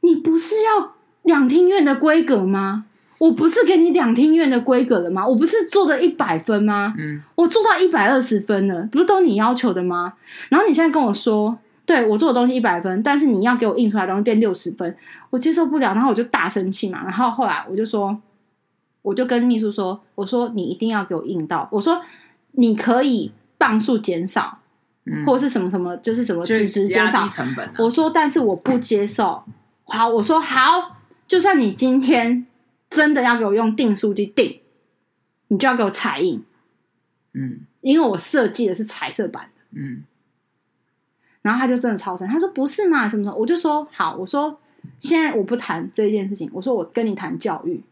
[0.00, 2.86] 你不是要两厅院的规格吗？
[3.24, 5.26] 我不是给你两厅院的规格了吗？
[5.26, 6.92] 我不是做的一百分吗？
[6.98, 10.12] 嗯，我做到一百二十分了，不是都你要求的吗？
[10.50, 11.56] 然后你现在跟我说，
[11.86, 14.94] 对，我做的东西一百分，但是你要给我印出来的东西变六十分，
[15.30, 17.02] 我接受不了，然后我就大生气嘛。
[17.02, 18.14] 然后后来我就说，
[19.00, 22.02] 我就跟秘书说，我说你一定要给我印到，我说
[22.52, 24.58] 你可以磅数减少，
[25.06, 27.72] 嗯，或者是什么什么，就是什么纸质减少成本啊。
[27.78, 29.42] 我说，但是我不接受。
[29.86, 32.44] 好，我说好，就算你今天。
[32.94, 34.60] 真的要给我用订书机订，
[35.48, 36.42] 你就要给我彩印，
[37.32, 40.04] 嗯，因为我设计的是彩色版的，嗯，
[41.42, 44.58] 然后他就真的超神，他说不是嘛，什么什么，我就说好，我说
[44.98, 47.82] 现在我不谈这件事情，我说我跟你谈教育，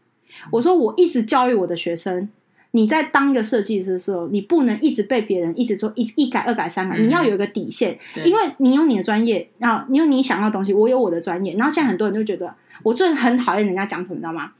[0.49, 2.29] 我说我一直教育我的学生，
[2.71, 8.23] 你在当一个设计师的时候，你不能一直被别人一直说一一改二改三改，嗯、你要有一个底线，对。
[8.23, 14.51] 因为你有你的专业，然后你有你想要的东西，我有我的专业，然后现在很多人就觉得我最近很讨厌人家讲什么，你知道吗？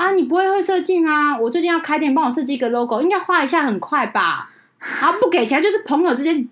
[0.00, 1.38] 啊，你不会会设计吗？
[1.38, 4.50] 我最近要开店，帮我设计一个 logo，应该画一下很快吧？
[4.78, 6.48] 然后不给钱，就是朋友之间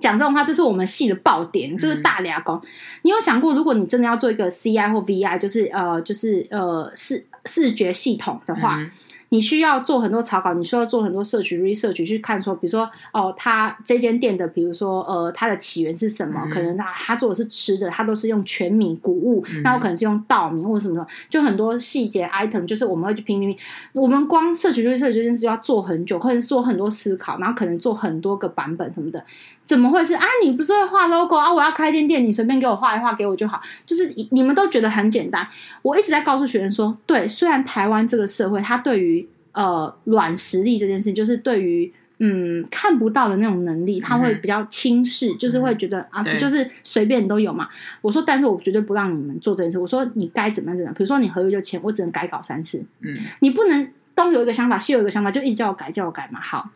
[0.00, 2.56] 讲这种话，这是我们系的爆点，就是大俩工。
[2.56, 2.62] 嗯、
[3.02, 8.76] 你有想过，如果你真的要做一个 CI 或 VI，就是呃，就是呃视视觉系统的话？
[8.78, 8.90] 嗯
[9.30, 16.40] 你需要做很多草稿，你需要做很多社区 research 去看说，比如说哦，他这间店的，比如说呃，它的起源是什么？
[16.44, 23.58] 嗯、可能他他做的是吃的，他都是用全米谷物，嗯、那我可能是用稻米或者什么什么，就很多细节 item，就是我们会去拼拼拼。
[23.92, 29.22] 我们光社区 research 这件事就要做很久，或者是做很多思考，然后可能做很多个版本什么的。
[29.68, 30.24] 怎么会是啊？
[30.42, 31.52] 你不是会画 logo 啊？
[31.52, 33.60] 我要开间店，你随便给我画一画给我就好。
[33.84, 35.46] 就是你们都觉得很简单。
[35.82, 47.68] 我一直在告诉学生说，对，虽然台湾这个社会，它对于呃软实力这件事，就是对于嗯看不到的那种能力，他会比较轻视，嗯、就是会觉得、嗯、啊，不就是随便你都有嘛。
[48.00, 49.78] 我说，但是我绝对不让你们做这件事。
[49.78, 50.94] 我说，你该怎么样怎么样。
[50.94, 52.82] 比如说，你合约就签，我只能改稿三次。
[53.02, 56.40] 嗯，你不能东有一个想法，西有一个想法，就一直叫我改，叫我改嘛。
[56.40, 56.70] 好，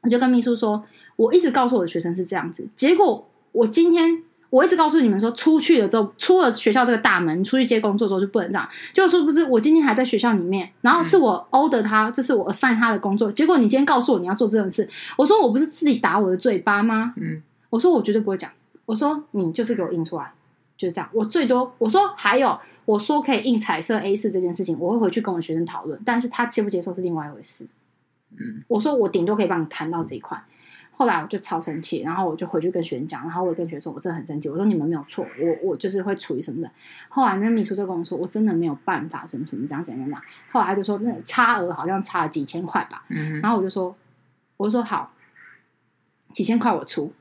[0.00, 0.82] 我就跟秘书说。
[1.16, 8.68] 我一直告诉我的学生是这样子，结果我今天我一直告诉你们说，出去了之后，出了学校这个大门，出去接工作之后就不能这样。
[8.92, 13.32] 就是不是我今天还在学校里面，然后是我 order 他，这是我 assign 他的工作。
[13.32, 17.14] 结果你今天告诉我你要做这种事，我说我不是自己打我的嘴巴吗？
[17.16, 18.50] 嗯，我说我绝对不会讲。
[18.84, 20.32] 我说你就是给我印出来，
[20.76, 21.08] 就是这样。
[21.12, 27.66] 我最多我说还有我说可以印彩色 A 四这件事情，我会回去跟我学生讨论，但是他接不接受是另外一回事。
[28.36, 30.42] 嗯，我说我顶多可以帮你谈到这一块。
[31.02, 34.48] 后来我就超生气，然后我就回去跟学生讲，然后我也跟学生说，我真的很生气。
[34.48, 36.70] 我说你们没有错，我我就是会处理什么的。
[37.08, 40.22] 后来那秘书就跟我说，我真的没有办法，什么什么这样讲讲讲。
[40.52, 43.04] 后来他就说，那差额好像差了几千块吧。
[43.08, 43.40] 嗯。
[43.40, 43.92] 然后我就说，
[44.56, 45.12] 我就说好，
[46.32, 47.12] 几千块我出。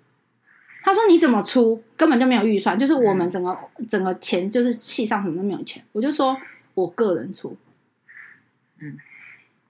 [0.84, 1.82] 他说你怎么出？
[1.98, 5.84] 根本就没有预算，就是我们整个、嗯、整个钱就是系上什么都没有钱。
[5.92, 6.38] 我就说
[6.76, 7.58] 我个人出。
[8.78, 8.96] 嗯。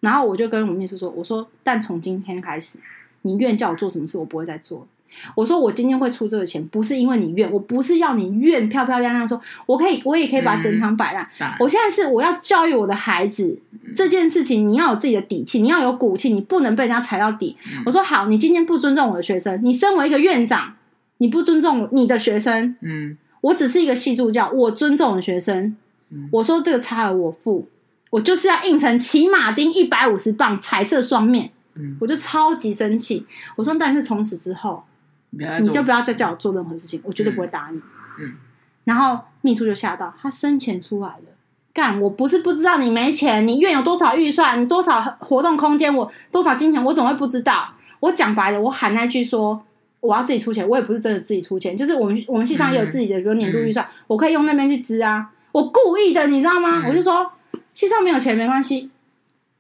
[0.02, 2.78] 然后我就跟我们秘书说，我说但从今天开始。
[3.24, 4.88] 你愿叫我做什么事，我不会再做。
[5.36, 11.30] 我说我今天会出这个钱，不是因为你愿，我不是要你愿漂漂亮亮说，我可以，我也可以把整场摆烂。
[11.40, 17.58] 嗯、我现在是我要教育我的孩子、嗯、这件事情，你要有自己的底气，你要有骨气，你不能被人家踩到底。
[17.66, 20.76] 嗯、我说好，你今天不尊重我的学生，你身为一个院长，
[21.18, 22.76] 你不尊重你的学生。
[22.80, 25.76] 嗯，我只是一个系助教，我尊重我的学生。
[26.10, 27.68] 嗯、我说这个差额我付，
[28.12, 31.52] 我就是要印成骑马丁一百五十磅，彩色双面。
[32.00, 34.84] 我就超级生气，我说：“但是从此之后，
[35.62, 37.80] 你就不要再叫我做任何事情，我绝对不会打你。”
[38.20, 38.34] 嗯，
[38.84, 41.24] 然后秘书就吓到，他生钱出来了，
[41.74, 42.02] 干！
[42.02, 47.74] 我不是不知道你没钱，你院有多少预算，你多少活动空间，我多少金钱，我怎么会不知道？
[48.02, 49.64] 我讲白了，我喊那句说
[50.02, 56.84] 我要自己出钱，我也不是真的自己出钱，就是我们我们系上也有自己的，比如年度预算，我可以用那边去支啊，我故意的，你知道吗？
[56.90, 57.32] 我就说
[57.74, 58.90] 系上没有钱没关系，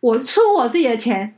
[0.02, 1.36] 我出我自己的钱。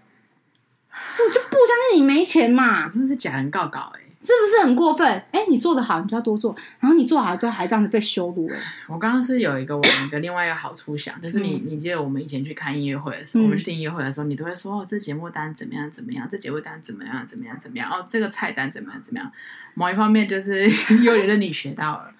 [1.19, 2.87] 我就不相信你没钱嘛！
[2.87, 4.03] 真的是假人告告哎、欸！
[4.21, 5.05] 是不是很过分？
[5.31, 6.55] 哎，你做的好，你就要多做。
[6.79, 8.55] 然后你做好之后还这样子被羞辱了。
[8.87, 19.29] 我刚刚是有一个我们的另外一个好处想，就是你你记得我们以前去看音乐会的时候，嗯、我们去听音乐会的时候，你都会说哦，这节目单怎么样怎么样，这节目单怎么样怎么样怎么样哦，这个菜单怎么样怎么样。
[19.73, 20.69] 某一方面就是
[21.03, 22.12] 优点的你学到了。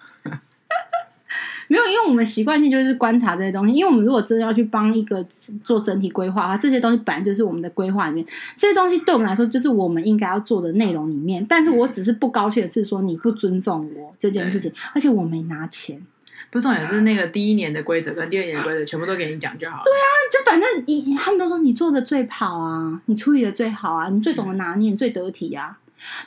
[1.68, 3.74] 没有，因为我们习惯性就是观察这些东西。
[3.74, 5.24] 因为我们如果真的要去帮一个
[5.62, 8.26] 做整体规划的话，这些东西本来就是我们的规划里面。
[8.56, 11.44] 这些东西对我们来说，就是我们应该要做的内容里面。
[11.48, 16.00] 但是我只是不高兴的是说你不尊重我这件事情，而且我没拿钱。
[16.50, 19.82] 不重点是那个第一年的规则跟第二年的规则全部都给你讲就好了。
[19.84, 25.78] 对啊，就反正你他们都说你做的最好啊，你处理的最好啊，你最懂得拿捏，你最得体啊。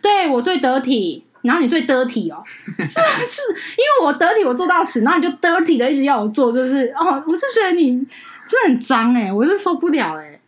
[0.02, 1.24] 对，我最得体。
[1.48, 2.44] 然后你最 dirty 哦，
[2.78, 3.42] 是是
[3.78, 8.06] 因为我得体，我做到死，然后你就 dirty 的一直要我做，就是哦，我是觉得你
[8.48, 10.40] 真的很脏哎，我是受不了哎。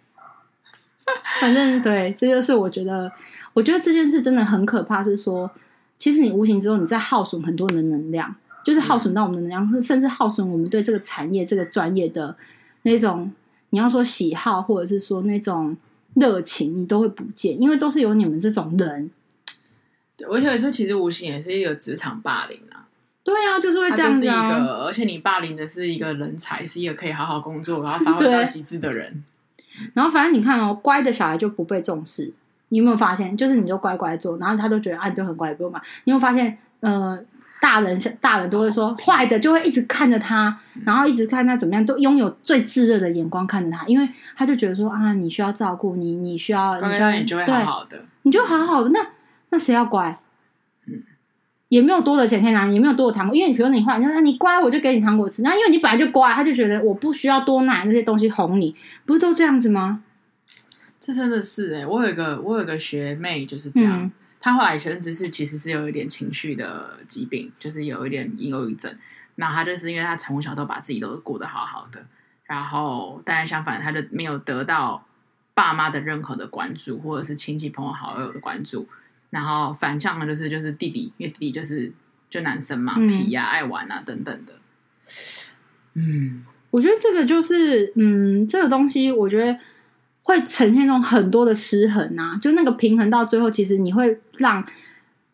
[1.40, 3.10] 反正对，这就是我觉得，
[3.54, 5.50] 我觉得这件事真的很可怕，是说，
[5.98, 12.36] 其实你无形之中你在耗损很多人的能量，就是耗损到我们的能量，甚至耗损我们对这个产业、这个专业的
[12.84, 13.32] 那种，
[13.72, 15.76] 你要说喜好，或者是说那种
[16.14, 19.10] 热情，你都会不见，因为都是有你们这种人。
[20.28, 22.86] 我觉得是，其实无形也是一个职场霸凌啊。
[23.24, 24.46] 对啊，就是会这样子啊。
[24.46, 29.24] 一个，而且你霸凌的是一个人才，是一个可以好好工作，然后发挥到极致的人。
[29.94, 32.34] 然后反正你看哦，乖的小孩就不被重视。
[32.70, 33.38] 你有没有发现？
[33.38, 35.82] 就是你就乖乖做，然后他都觉得啊，你就很乖，不用管。
[36.06, 36.58] 你有没有发现？
[36.80, 37.20] 呃，
[37.62, 49.06] 大人大人都会说，坏的就会一直看着他，然后一直看他怎么样，都拥有最炙热的眼光看着他，因为他就觉得说啊，你需要照顾你，你需要，你需要你就会好好的，你就好好的那。
[49.50, 50.20] 那谁要乖？
[50.86, 51.04] 嗯，
[51.70, 55.42] 也没有多的钱可以拿，也没有多的糖果，因为你比如你坏，你说你乖，我就给你糖果吃。
[55.42, 60.04] 那因为你本来就乖，他就觉得我不需要多拿那些东西哄你，不是都这样子吗？
[61.00, 68.96] 这真的是哎、欸，我有一个我有一个学妹就是这样，嗯、她后来甚至是其实是有一点情绪的疾病，就是有一点忧郁症。
[69.36, 72.06] 那她就是因为她从小都把自己都过得好好的，
[72.46, 75.06] 然后但是相反，她就没有得到
[75.54, 78.88] 爸妈的任何的关注，或者是亲戚朋友好友的关注。
[79.30, 81.92] 然后反向的就是就是弟弟，因为弟弟就是
[82.30, 84.54] 就男生嘛，皮呀、啊、爱玩啊等等的。
[85.94, 89.58] 嗯，我觉得这个就是嗯，这个东西我觉得
[90.24, 94.64] 会呈现出很多的失衡啊，就那个平衡到最后，其实你会让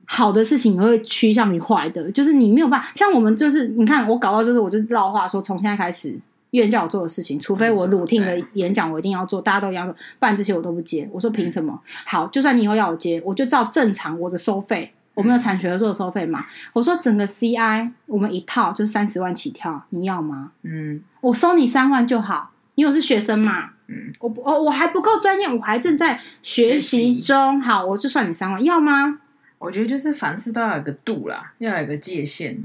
[0.05, 2.91] 好的事情你会趋向于坏的，就是你没有办法。
[2.95, 6.19] 像我们就是你看我搞到就是我就绕话说，从现在开始。
[6.55, 11.05] 医院叫我做的事情，除非我 routine 的演讲，我一定要做，大家都一样做，不然这些我都不接。
[11.11, 11.73] 我说凭什么？
[11.73, 16.39] 嗯、好，就算你以后要我接，我就照正常我的收费，我们有产学合作的收费嘛。
[16.39, 20.53] 嗯、我说整个 CI 我们一套就是三十万起跳，你要吗？
[20.63, 23.71] 嗯，我收你三万就好，因为我是学生嘛。
[23.87, 27.59] 嗯，我我我还不够专业，我还正在学习中。
[27.59, 29.19] 好，我就算你三万，要吗？
[29.57, 32.63] 我觉得就是凡事都要有个度啦，要有一个界限。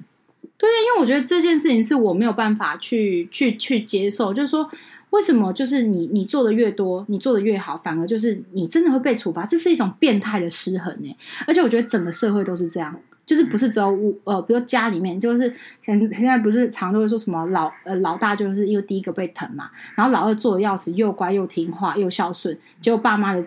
[0.57, 4.71] 对，因为我觉得这件事情是我没有办法去去去接受，就是说，
[5.11, 11.17] 为什么就是你你做的越多，你做的越好，反而就是你真的会被处罚，这是一种变态的失衡呢。
[11.47, 23.43] 而且我觉得整个社会都是这样，就是不是只有我呃，比如家里面，就是现现在不是常都会说什么老呃老大就是因为第一个被疼嘛，然后老二做的要死，又乖又听话又孝顺，结果爸妈的。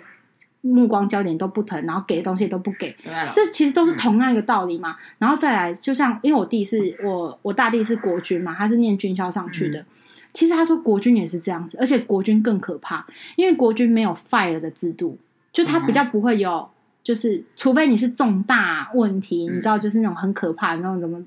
[0.65, 2.95] 目光焦点都不疼，然后给的东西都不给，
[3.33, 4.91] 这其实都是同样一个道理嘛。
[4.91, 9.81] 嗯、然后再来，就像因为我弟是我我大弟是国军嘛，他是念军校上去的。
[9.81, 9.85] 嗯、
[10.31, 15.17] 其实他说国军也是这样子，而且国军更可怕，因为国军没有 fire 的制度，
[15.51, 16.69] 就他比较不会有，嗯、
[17.03, 21.21] 就是除非你是重大问题，嗯、你知道，就是那种很可怕的那种什么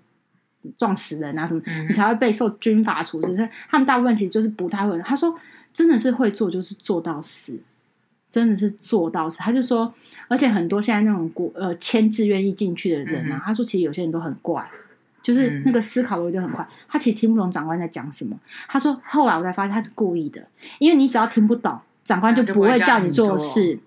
[0.79, 3.37] 撞死人啊什么，嗯、你才会被受军法处置。
[3.37, 4.99] 是他们大部分其实就是不太会。
[5.01, 5.39] 他说
[5.75, 7.61] 真的是会做，就是做到死。
[8.29, 9.93] 真的是做到是，他就说，
[10.29, 14.69] 而且很多现在那种国呃签字愿意进去的人啊，嗯、他说其实有些人都很怪，
[15.23, 18.39] 就是那个思考的就很快，嗯、他其实听不懂长官在讲什么。
[18.69, 20.47] 他说后来我才发现他是故意的，
[20.79, 23.79] 因为你只要听不懂，长官就不会叫你做事。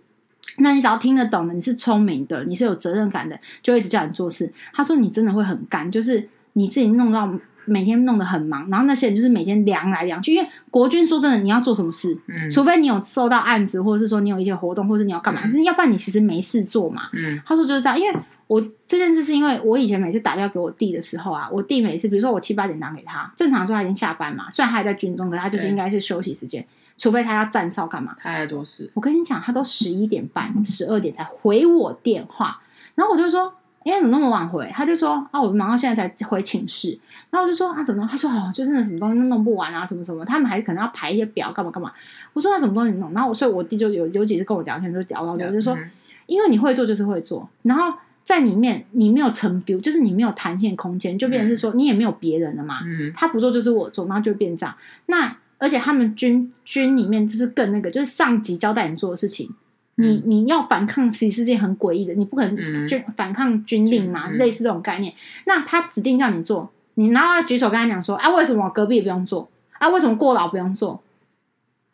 [0.58, 4.52] 那你只要听得懂的，你是聪明的，你是有责任感的，就一直叫你做事。
[4.74, 7.32] 他说你真的会很干，就是你自己弄到。
[7.70, 17.04] 每天弄得很忙，然后那些人就是每天量来量去，因为国军说真的，你要做什么事，嗯，除非你有收到案子，或者是说你有一些活动，或者是你要干嘛，嗯，要不然你其实没事做嘛。
[17.14, 26.66] 嗯，他说就是这样，因为我这件事是因为我以前每次打电话给我弟的时候啊，我弟每次比如说我七八点打给他，正常说他已经下班嘛，虽然他还在军中，可是他就是应该是休息时间，
[26.98, 28.90] 除非他要站哨干嘛，他还在做事。
[28.96, 32.62] 我跟你讲，他都十一点半、十二点才回我电话，
[32.96, 33.54] 然后我就说。
[33.84, 34.70] 哎，怎么那么晚回？
[34.74, 36.98] 他就说啊，我忙到现在才回寝室。
[37.30, 38.08] 然后我就说啊，怎么？
[38.10, 40.26] 他说哦，就是那什么东西弄不完啊，什么什么。
[40.26, 41.92] 他们还可能要排一些表，干嘛干嘛。
[42.34, 43.14] 我说那什么东西弄？
[43.14, 45.78] 然后我所以我弟就有有几次跟我聊天，就聊到这，就说
[46.26, 47.48] 因为你会做就是会做。
[47.64, 52.80] 然后在里面你没有成 build，就是你没有弹性空间，就变成是说你也没有别人了嘛。
[52.84, 54.76] 嗯，他不做就是我做，然后就变这样。
[55.06, 59.54] 那而且他们军军里面就是更那个，就是上级交代你做的事情，
[60.00, 65.14] 你你要反抗，其实是件很诡异的，你不可能军反抗军令嘛，类似这种概念。
[65.46, 69.50] 那他指定叫你做，你然后要举手跟他讲说啊，为什么隔壁也不用做？
[69.78, 71.02] 啊，为什么过劳不用做？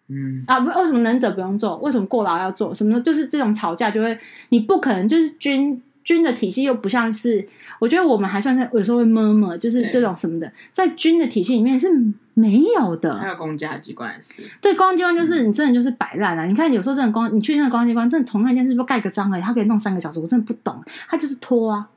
[0.07, 1.77] 嗯啊，为什么能者不用做？
[1.77, 2.73] 为什么过劳要做？
[2.73, 4.17] 什么就是这种吵架就会，
[4.49, 7.47] 你不可能就是军军的体系又不像是，
[7.79, 11.87] 我觉得我们还算是有时候会摸摸，就是这种什么的，在军的体系里面是
[12.35, 13.11] 没有的。
[13.15, 16.45] 还有公家机关是，对，公家机关就是你真的就是摆烂啊！
[16.45, 21.89] 你看有时候真的公，你去那个公家机关，真的同样一件事，不盖个章而已，他可以弄三个小时，我真的不懂，他就是拖啊。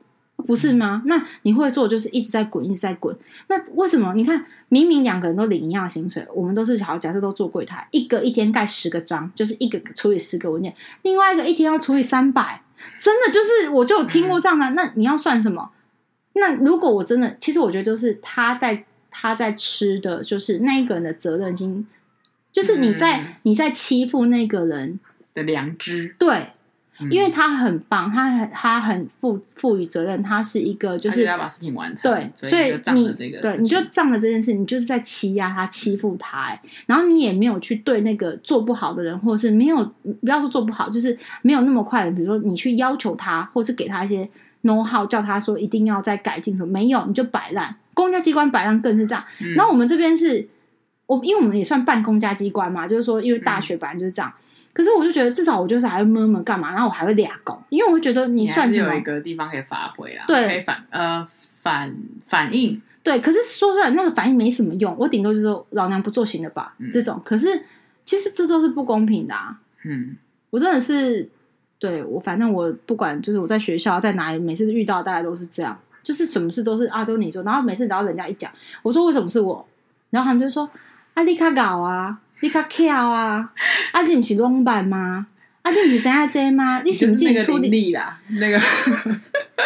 [0.47, 1.01] 不是吗？
[1.03, 3.13] 那你会做就是一直在滚，一直在滚。
[3.47, 4.13] 那为什么？
[4.13, 12.61] 你看，明明两个人都领一样的薪水，我们都是好，假设都做柜台，一个一天盖十个章，就是一个除以十个文件，另外一个一天要除以三百，
[12.97, 14.65] 真的就是我就有听过这样的。
[14.69, 15.71] 嗯、那你要算什么？
[16.31, 21.87] 那如果我真的，其实我觉得就是他在他在吃的就是那一个人的责任心，
[22.51, 24.99] 就是你在、嗯、你在欺负那个人
[25.33, 26.49] 的良知，对。
[27.09, 32.11] 因为他很棒，他很他很负赋予责任，他是一个就是要把事情完成。
[32.11, 44.27] 对，所以你对你就仗着这件事，你就是在欺压他、欺负他、欸，然后你也没有去对那个做不好的人，或者是没有不要说做不好，就是没有那么快的，比如说你去要求他，或是给他一些
[44.63, 47.77] know how，叫他说一定要再改进什么，没有你就摆烂。
[48.01, 49.23] 公家机关摆烂更是这样。
[49.39, 50.47] 嗯、然后我们这边是，
[51.05, 54.31] 我因为我们也算半公家机关嘛，就是说因为大学本来就是这样。
[54.35, 61.93] 嗯可是我就觉得，至少我就是还会闷闷干嘛，然后我还会俩工，因为我会觉得你算是有一个地方可以发挥啦，对，可以反呃反
[62.25, 63.19] 反应，对。
[63.19, 67.19] 可是说出来那个反应没什么用，我顶多就是说老娘不做行了吧、嗯、这种。
[67.25, 67.65] 可是
[68.05, 69.59] 其实这都是不公平的啊。
[69.83, 70.15] 嗯，
[70.51, 71.27] 我真的是
[71.79, 78.51] 对我反正我不管，就是我在学校在哪里，每次遇到大家都是这样，就是什么事都是啊都你做，然后每次只要人家一讲，
[78.83, 79.67] 我说为什么是我，
[80.09, 80.69] 然后他们就说
[81.13, 82.19] 啊你卡搞啊。
[82.41, 83.51] 你卡巧啊！
[83.91, 85.27] 啊，你不是龙板吗？
[85.61, 86.81] 啊，你不是这样子吗？
[86.83, 88.17] 你是不是那个伶俐啦？
[88.29, 88.57] 那个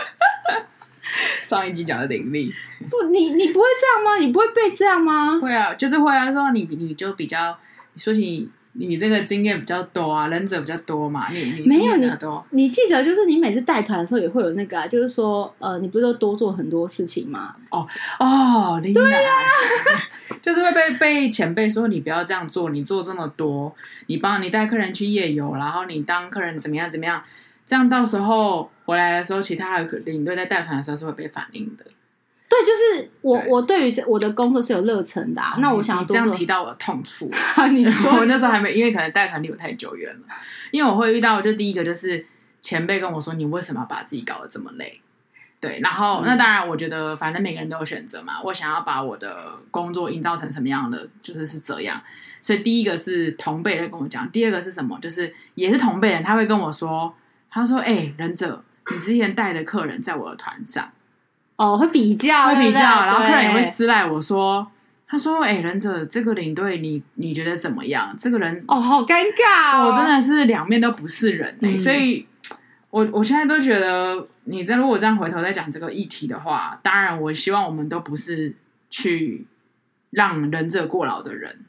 [1.44, 2.52] 上一集讲的灵力，
[2.90, 4.18] 不，你你不会这样吗？
[4.20, 5.38] 你不会被这样吗？
[5.40, 6.32] 会啊，就是会啊。
[6.32, 7.56] 说你你就比较，
[7.94, 8.50] 你说起。
[8.74, 12.10] 你这个经验比较多啊，忍者比较多嘛，你你没有你
[12.50, 17.56] 你记得就是你每次带团的时候也会有那个啊，就是说呃，你不是都多做很多事情吗？
[17.70, 17.88] 哦
[18.20, 20.02] 哦，对呀、啊，
[20.42, 23.76] 就是会被被前辈说你不要这样做，你做这么多，
[24.08, 27.24] 你帮你带客人去夜游，然后你当客人怎么样怎么样，
[27.66, 31.86] 这样到时候回来的时候，其他的领队在带团的时候是会被反映的。
[32.54, 37.32] 对，就是我，我对于这我的工作是有热忱的、那我想要多这样提到我的痛处。
[37.72, 40.22] 你说我那时候还没，因为可能带团离我太久远了。
[40.70, 42.24] 因为我会遇到，就第一个就是
[42.62, 45.02] 前辈跟我说：“你为什么要把自己搞得这么累？”
[45.60, 48.40] 对，然后、嗯、那当然，我觉得反正每个人都有选择嘛。
[48.44, 52.00] 我想要把我的工作营造成什么样的，就是是这样。
[52.40, 55.00] 所以第一个是同辈人跟我讲，第二个是什么？
[55.02, 57.16] 就是也是同辈人，他会跟我说
[57.50, 60.92] ：“他说，哎、欸，忍者，你之前带的客人在我的团上。”
[61.56, 64.66] 哦，会比较，会比较，然后客人也会私赖我说，
[65.08, 68.16] 他说：“哎、欸，忍者，这个领队你你觉得怎么样？
[68.18, 72.26] 这个人哦，好尴尬、哦，我真的是两面都不是人、欸嗯、所以
[72.90, 78.56] 我我现在都觉得，你在如果这样回头再讲这个议题的话，当然我希望我们都不是
[78.90, 79.46] 去
[80.10, 81.60] 让忍者过劳的人，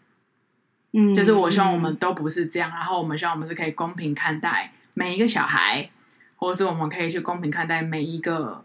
[0.94, 5.90] 嗯，就是我希望我们都不是这样，然后我们希望我们是可以公平看待每一个小孩，
[6.36, 8.64] 或者是我们可以去公平看待每一个。”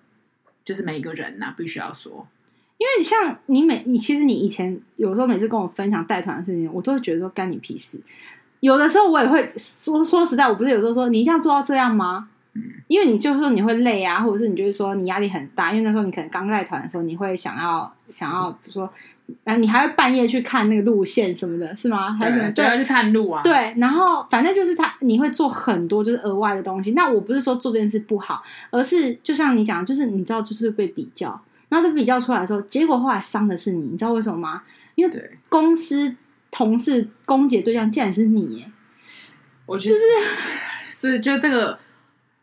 [0.70, 2.28] 就是每一个人呐、啊，必须要说，
[2.78, 8.00] 因为你像你每你其实你以前有时候每次跟我分享带团的事情，我都会觉得说干你屁事。
[8.60, 12.30] 有的时候我也会说说实在，我不是有时候说你一定要做到这样吗？
[12.54, 18.88] 嗯，因为你就是说你会累啊，或者是你就是说你压力很大，因为那时候你可能刚带团的时候，你会想要想要比如说。
[19.44, 22.18] 然后你还会半夜去看那个路线什么的，是吗？
[22.20, 22.52] 还是什么？
[22.52, 23.42] 对，要去探路啊。
[23.44, 26.92] 对，然后反正就是他，你会做很多就是额外的东西。
[26.92, 34.64] 那我不是说做这件事不好，而是就像你讲，就是你知道，就是被比较，然后就比较出来的时候，结果后来伤的是你，你知道为什么吗？
[34.96, 36.16] 因为公司
[36.52, 38.72] 同事攻击对象竟然是你耶，
[39.66, 40.02] 我觉得就
[40.90, 41.80] 是是就这个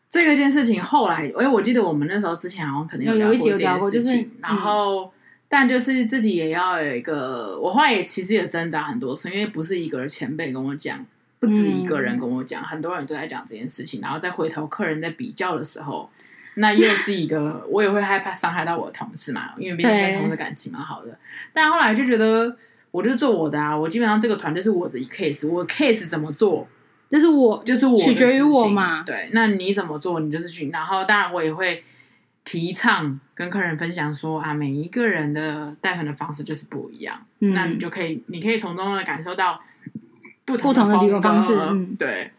[0.08, 5.12] 这个件事情后来，哎，我记得我们那时候之前好像可能有聊过这件事情，然后。
[5.48, 11.04] 但就是自己也要有一个，我后来也其实也挣扎很多次，因为不是一个人前辈跟我讲，
[11.38, 16.10] 不止一个人跟我讲，嗯、很多人都在讲这件事情，然后再回头客人在比较的时候，
[16.54, 21.16] 那又是一个我也会害怕伤害到我的同事嘛，因为毕竟跟同事感情蛮好的。
[21.52, 22.56] 但后来就觉得，
[22.90, 26.66] 我就做我的啊，我基本上这个团队是我的 case，我 case 怎么做，
[27.08, 29.02] 就是我，就是我取决于我嘛。
[29.04, 30.70] 对，那你怎么做，你就是去。
[30.70, 31.84] 然后当然我也会
[32.46, 39.60] 提倡跟客人分享说啊，每一个人的带团的方式就是不一样，嗯、那你就可以，你可以从中的感受到
[40.46, 41.54] 不同的不同的旅游方式。
[41.54, 42.30] 嗯，对，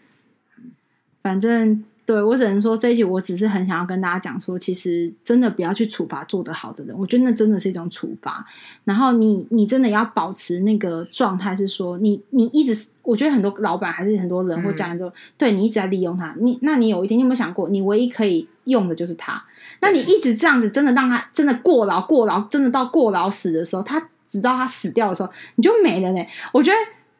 [1.22, 1.84] 反正。
[2.08, 8.48] 对，我只能说这一集，我只是很想要跟大家讲说，其实真的不要去处罚做得好的人，我觉得那真的是一种处罚。
[8.86, 16.34] 然后你你真的要保持那个状态，是说你你一直，我觉得很多老板还是很多人或家人都、嗯、对你一直在利用他。
[16.40, 19.44] 你那你有一天你有没有想过，你唯一可以用的就是他？
[19.82, 26.26] 那你一直这样子，真的让他真的过劳过劳，真的到过劳死的时候，他直到他死掉的时候，你就没了呢。
[26.52, 26.78] 我觉得。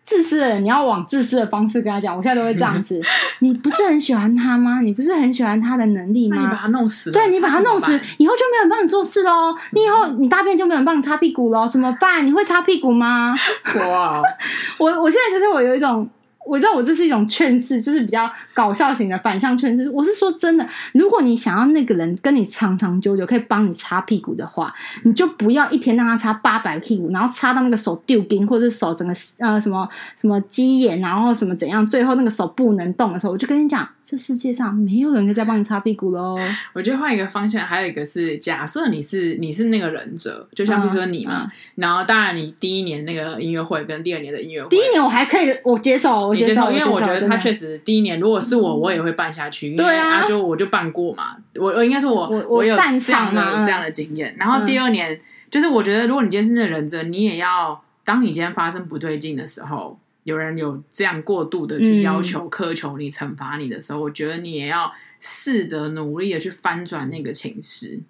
[0.08, 2.16] 自私的人，你要往自私的方式跟他讲。
[2.16, 3.02] 我现在都会这样子。
[3.40, 4.80] 你不是很喜欢他吗？
[4.80, 6.38] 你不是很喜欢他的能力吗？
[6.40, 7.14] 那你把他弄死了。
[7.14, 9.54] 对，你把他弄死，以后就没有人帮你做事喽。
[9.72, 11.68] 你以后你大便就没有人帮你擦屁股喽？
[11.68, 12.26] 怎么办？
[12.26, 13.36] 你会擦屁股吗？
[13.86, 14.22] 哇！
[14.80, 16.10] 我我现在就是我有一种。
[16.48, 19.90] 我知道我这是一种劝世，就是比较搞笑型的反向劝世。
[19.90, 24.74] 我是说真的，如果你想要那个人跟你长长久久可以帮你擦屁股的话，
[25.04, 33.88] 你就不要一天让他擦八百屁股，然后擦到那个手丢筋，或者是手整个呃什么什么鸡眼，然后什么怎样，最后那个手不能动的时候，我就跟你讲。
[34.10, 36.40] 这世界上没有人可以再帮你擦屁股喽。
[36.72, 54.34] 我觉得换一个方向，还有一个是，假设你是你是那个忍者，就像比如说你嘛，嗯嗯、然后当然你第一年那个音乐会跟第二年的音乐会，第一年我还可以，我接受，我接受，因为我觉得他确实第一年，如果是我，我也会办下去，对啊，就我就办过嘛，我我应该是我我我有这样的这样的经验。
[54.40, 55.20] 然后第二年，嗯、
[55.52, 60.00] 就是我觉得如果你今天是那个忍者，你也要当你今天发生不对劲的时候。
[60.28, 68.02] 有人有这样过度的去要求、苛求你、惩罚你的时候，我觉得你也要试着努力的去翻转那个情势。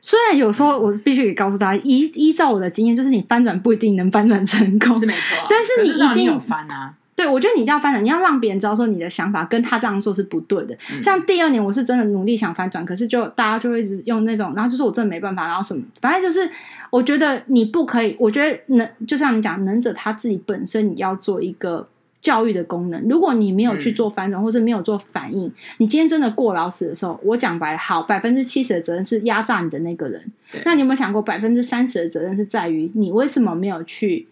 [0.00, 5.44] 虽然有时候我必须得告诉大家，依依照我的经验，就是你翻转不一定能翻转成功，是没错。
[5.50, 6.94] 但是你一定有翻啊。
[7.16, 10.76] 对，我觉得你一定要翻转，你要让别人知道说你的想法跟他这样做是不对的。
[11.02, 16.48] 像第二年，我是真的努力想翻转，可是就大家就会一直用那种，然后就是我真的没办法，然后什么，反正就是。
[16.92, 21.82] 我觉得你不可以，我觉得能就像你讲，能者他自己本身你要做一个
[22.20, 23.02] 教育的功能。
[23.08, 30.22] 如果你没有去做反转，嗯、或是没有做反应，你今天真的过劳死的时候，我讲白了，好，百分之七十的责任是压榨你的那个人。
[30.66, 34.28] 那你有没有想过，百分之三十的责任是在于你为什么没有去，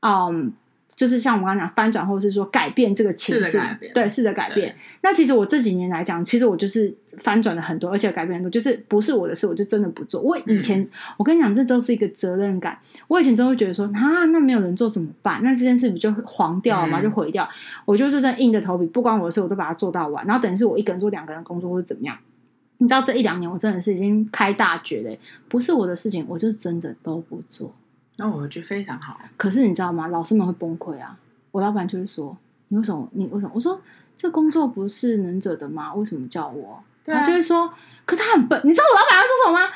[0.00, 0.54] 嗯。
[0.96, 3.58] 就是像我刚刚讲翻转，或者是说改变这个情绪，
[3.92, 4.74] 对，试着改变。
[5.02, 8.50] 那其实我这几年来讲，其实我就是翻转了很多，而且改变很多。
[8.50, 10.22] 就是不是我的事，我就真的不做。
[10.22, 10.88] 我以前，嗯、
[11.18, 12.78] 我跟你讲，这都是一个责任感。
[13.08, 15.42] 我以前真会觉得说，啊，那没有人做怎么办？
[15.44, 17.00] 那这件事不就黄掉了吗？
[17.00, 17.46] 嗯、就毁掉。
[17.84, 20.26] 我就是在硬着头皮，不关我的事，我都把它做到完。
[20.26, 22.16] 然后等于是我一个人做两个人工作，或者怎么样。
[22.78, 25.16] 你知道这一两年，我真的是已经开大绝了。
[25.48, 27.72] 不是我的事情，我就真的都不做。
[28.18, 30.08] 那我觉得非常好，可是你知道吗？
[30.08, 31.16] 老师们会崩溃啊！
[31.50, 32.36] 我老板就会说
[32.68, 33.06] ：“你为什么？
[33.12, 33.80] 你为什么？”我说
[34.16, 35.92] ：“这工作不是能者的吗？
[35.94, 37.72] 为什么叫我？”啊、他就会说
[38.06, 39.72] ：“可他很笨。”你知道我老板要说什么吗？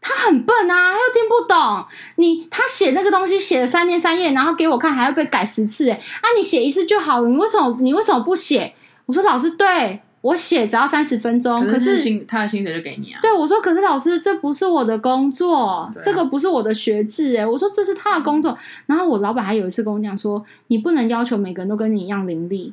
[0.00, 1.84] 他很笨啊，他又听不懂。
[2.16, 5.90] 你他写那个东西写了三天三夜，然后给我看，还要被改十次。
[5.90, 7.28] 哎，啊，你写一次就好了。
[7.28, 7.76] 你为什么？
[7.80, 8.74] 你为什么不写？
[9.06, 11.96] 我说：“老师，对。”我写只要三十分钟，可是，
[12.26, 13.18] 他的薪水就给你啊。
[13.22, 17.46] 对，我说，可是老师，这不是我的工作，啊、这个不是我的学制哎。
[17.46, 18.58] 我说这是他的工作。
[18.84, 22.72] 然后我老板还有一次跟我讲说，你不能要求每个人都跟你一样伶俐，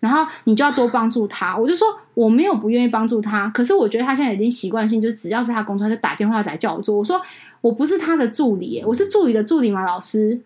[0.00, 1.56] 然后你就要多帮助他。
[1.56, 6.96] 我就说我没有不愿意帮助他，可是我觉得他现在已经习惯性，就是只要是他工作，他就打电话来叫我做。
[6.96, 7.22] 我说
[7.60, 10.40] 我不是他的助理，我是助理的助理嘛，老师。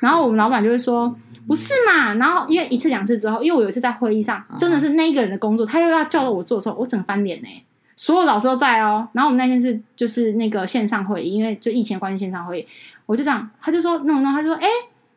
[0.00, 1.16] 然后我们老板就会说。
[1.46, 2.14] 不是嘛？
[2.14, 7.48] 然后因为一次两次之后，因为我有一次在会议上，真的是那一个人的工作，他又要叫我做的时候，我整个翻脸呢。
[7.96, 9.08] 所有老师都在哦。
[9.14, 12.68] 然后我们那天是就是那个线上会议，因为就疫情关系线上会议，
[13.04, 14.68] 我就这样，他就说弄弄，他就说，哎，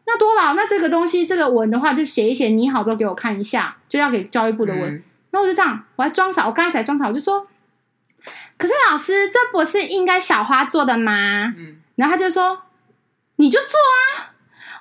[0.08, 4.92] 那多劳，那这个东西这个文的话，就写一写，拟好之后给我看一下，就要给教育部的文。
[4.92, 7.46] 嗯、然后我就这样，我还装傻，我刚才才装傻，我就说，
[8.58, 11.54] 可是老师，这不是应该小花做的吗？
[11.56, 11.78] 嗯。
[11.96, 12.64] 然后他就说，
[13.36, 14.33] 你就做啊。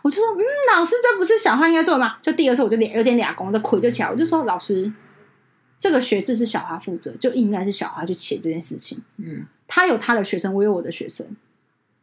[0.03, 0.43] 我就说，嗯，
[0.77, 2.17] 老师，这不是小花应该做的吗？
[2.21, 4.93] 就第二次，我就脸有点俩公的魁就起来，我就说，老师，
[5.79, 9.01] 这个学制是小花负责，就应该是小花去写这件事情。
[9.17, 11.27] 嗯，他有他的学生，我有我的学生，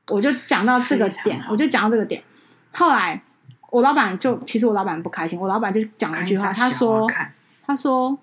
[0.07, 2.23] 我就讲到这个点，我就讲到这个点。
[2.71, 3.21] 后来
[3.69, 7.05] 我老板就，其实我老板不开心，我老板就讲了一句话，他说，
[7.65, 8.17] 他说，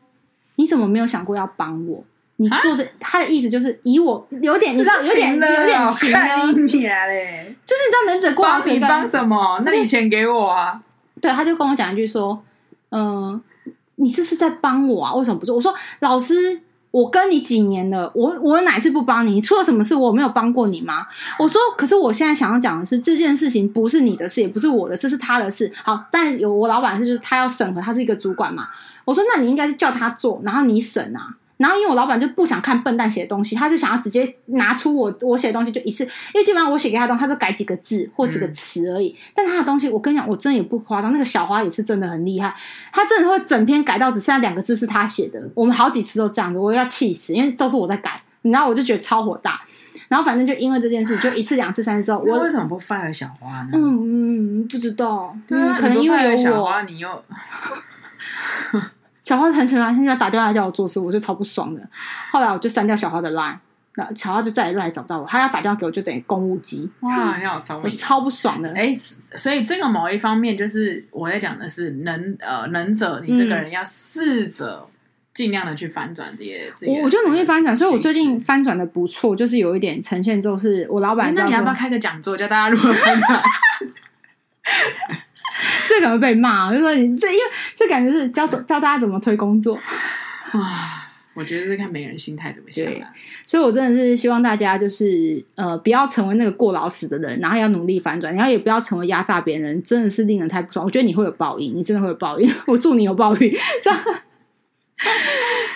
[0.55, 2.05] 你怎么没有想过要帮我？
[2.37, 6.19] 你做这，他的意思就是以我有点，你知道，有点有点情呢。
[6.53, 6.83] 就是你知
[7.93, 9.63] 道能者过劳帮什么？
[9.65, 10.81] 那你钱给我啊？
[11.21, 12.43] 对，他就跟我讲一句说，
[12.91, 13.41] 嗯，
[13.95, 15.15] 你这是在帮我啊？
[15.15, 15.57] 为什么不做？
[15.57, 16.61] 我说老师，
[16.91, 19.31] 我跟你几年了，我我哪一次不帮你？
[19.33, 21.07] 你出了什么事，我没有帮过你吗？
[21.39, 25.73] 我说，可是我现在想要讲的是，这件事情不是你的事，也不是我的事，是他的事。
[25.83, 28.69] 好，但有我老板是，就是他要审核，他是一个主管嘛。
[29.07, 31.35] 我说，那你应该是叫他做，然后你审啊。
[31.59, 39.09] 然后因为我老板就不想看笨蛋写的东西，他就想要直接拿出我我写的东西就一次，因为基本上我写给他的东西，他就改几个字或几个词而已。
[39.09, 42.55] 嗯、但他的东西，我跟你讲，我真的也不夸张，那个小花也是真的很厉害，
[42.93, 45.43] 他真的会整篇改到只剩下两个字是他写的。
[45.55, 49.63] 我们好几次都这样子，我要气死，因为都是我在改，然后我就觉得超火大。
[50.09, 53.71] 然后反正就因为这件事，就一次两次三次之后，我为什么不 fire 小花呢？
[53.73, 56.37] 嗯嗯，不知道，对啊，嗯、可能因为有我。
[56.37, 57.25] 小花你又。
[59.27, 61.83] 小花很喜欢，现在打电话叫我做事，我就超不爽的。
[62.31, 63.57] 后来我就删掉小花的 line，
[63.97, 65.27] 那小花就再也 line 找不到我。
[65.27, 66.89] 他要打电话给我，就等于公务机。
[67.01, 67.85] 哇，你好聪明！
[67.85, 68.73] 我超不爽的。
[68.73, 74.89] 哎，所以这个某一方面就是我在讲的是能呃能者，你这个人要试着
[75.35, 76.73] 尽量的去翻转这些。
[76.87, 81.35] 我、嗯、我就努力翻转，所以我最近翻转的不错，就是有一点呈现，就是我老板。
[81.35, 83.43] 那你要不要开个讲座，教大家如何翻转？
[85.89, 87.45] 这可能被骂，就说你这，因为
[87.75, 89.75] 这感觉是教教大家怎么推工作
[90.53, 91.03] 啊。
[91.35, 92.87] 我觉得是看每个人心态怎么想。
[93.45, 100.83] 所以我真的是希望大家就是呃，不要成为那个过劳死的人，然后要努力反转，然后也不要成为压榨别人，真的是令人太不爽。
[100.85, 102.51] 我觉得你会有报应，你真的会有报应。
[102.69, 103.55] 我祝你有报应。
[103.83, 104.01] 这样，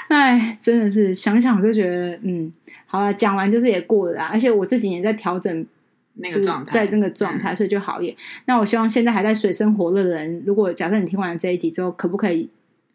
[0.08, 2.50] 哎，真的是想想我就觉得，嗯，
[2.86, 4.30] 好了，讲完就是也过了啦。
[4.32, 5.66] 而且我这几年在调整。
[6.14, 8.16] 那个状态，在那个状态，所以就好一点。
[8.46, 12.48] 那我希望现在还在水深火热的人，如果假设你听完了这一集之后，可不可以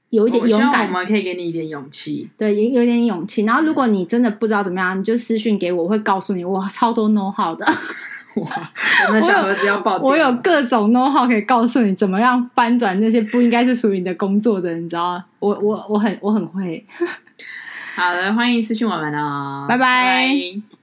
[0.09, 0.87] 有一点勇敢？
[0.87, 2.29] 我们可以给你一点勇气。
[2.37, 3.43] 对，有有一点勇气。
[3.43, 7.65] 然后，如果你真的不知道怎么样，你就私信给我，我会告诉你，我超多 know how 的。
[8.35, 8.71] 哇，
[9.07, 10.05] 我的小盒子要爆 掉！
[10.07, 15.25] 我有各种 know how 可以告诉你怎么样翻转那些不应该是属于你的工作的，你知道吗？
[15.39, 16.85] 我我我很我很会。
[17.95, 19.77] 好的，欢迎私信我们哦，拜拜。
[19.77, 20.74] 拜拜。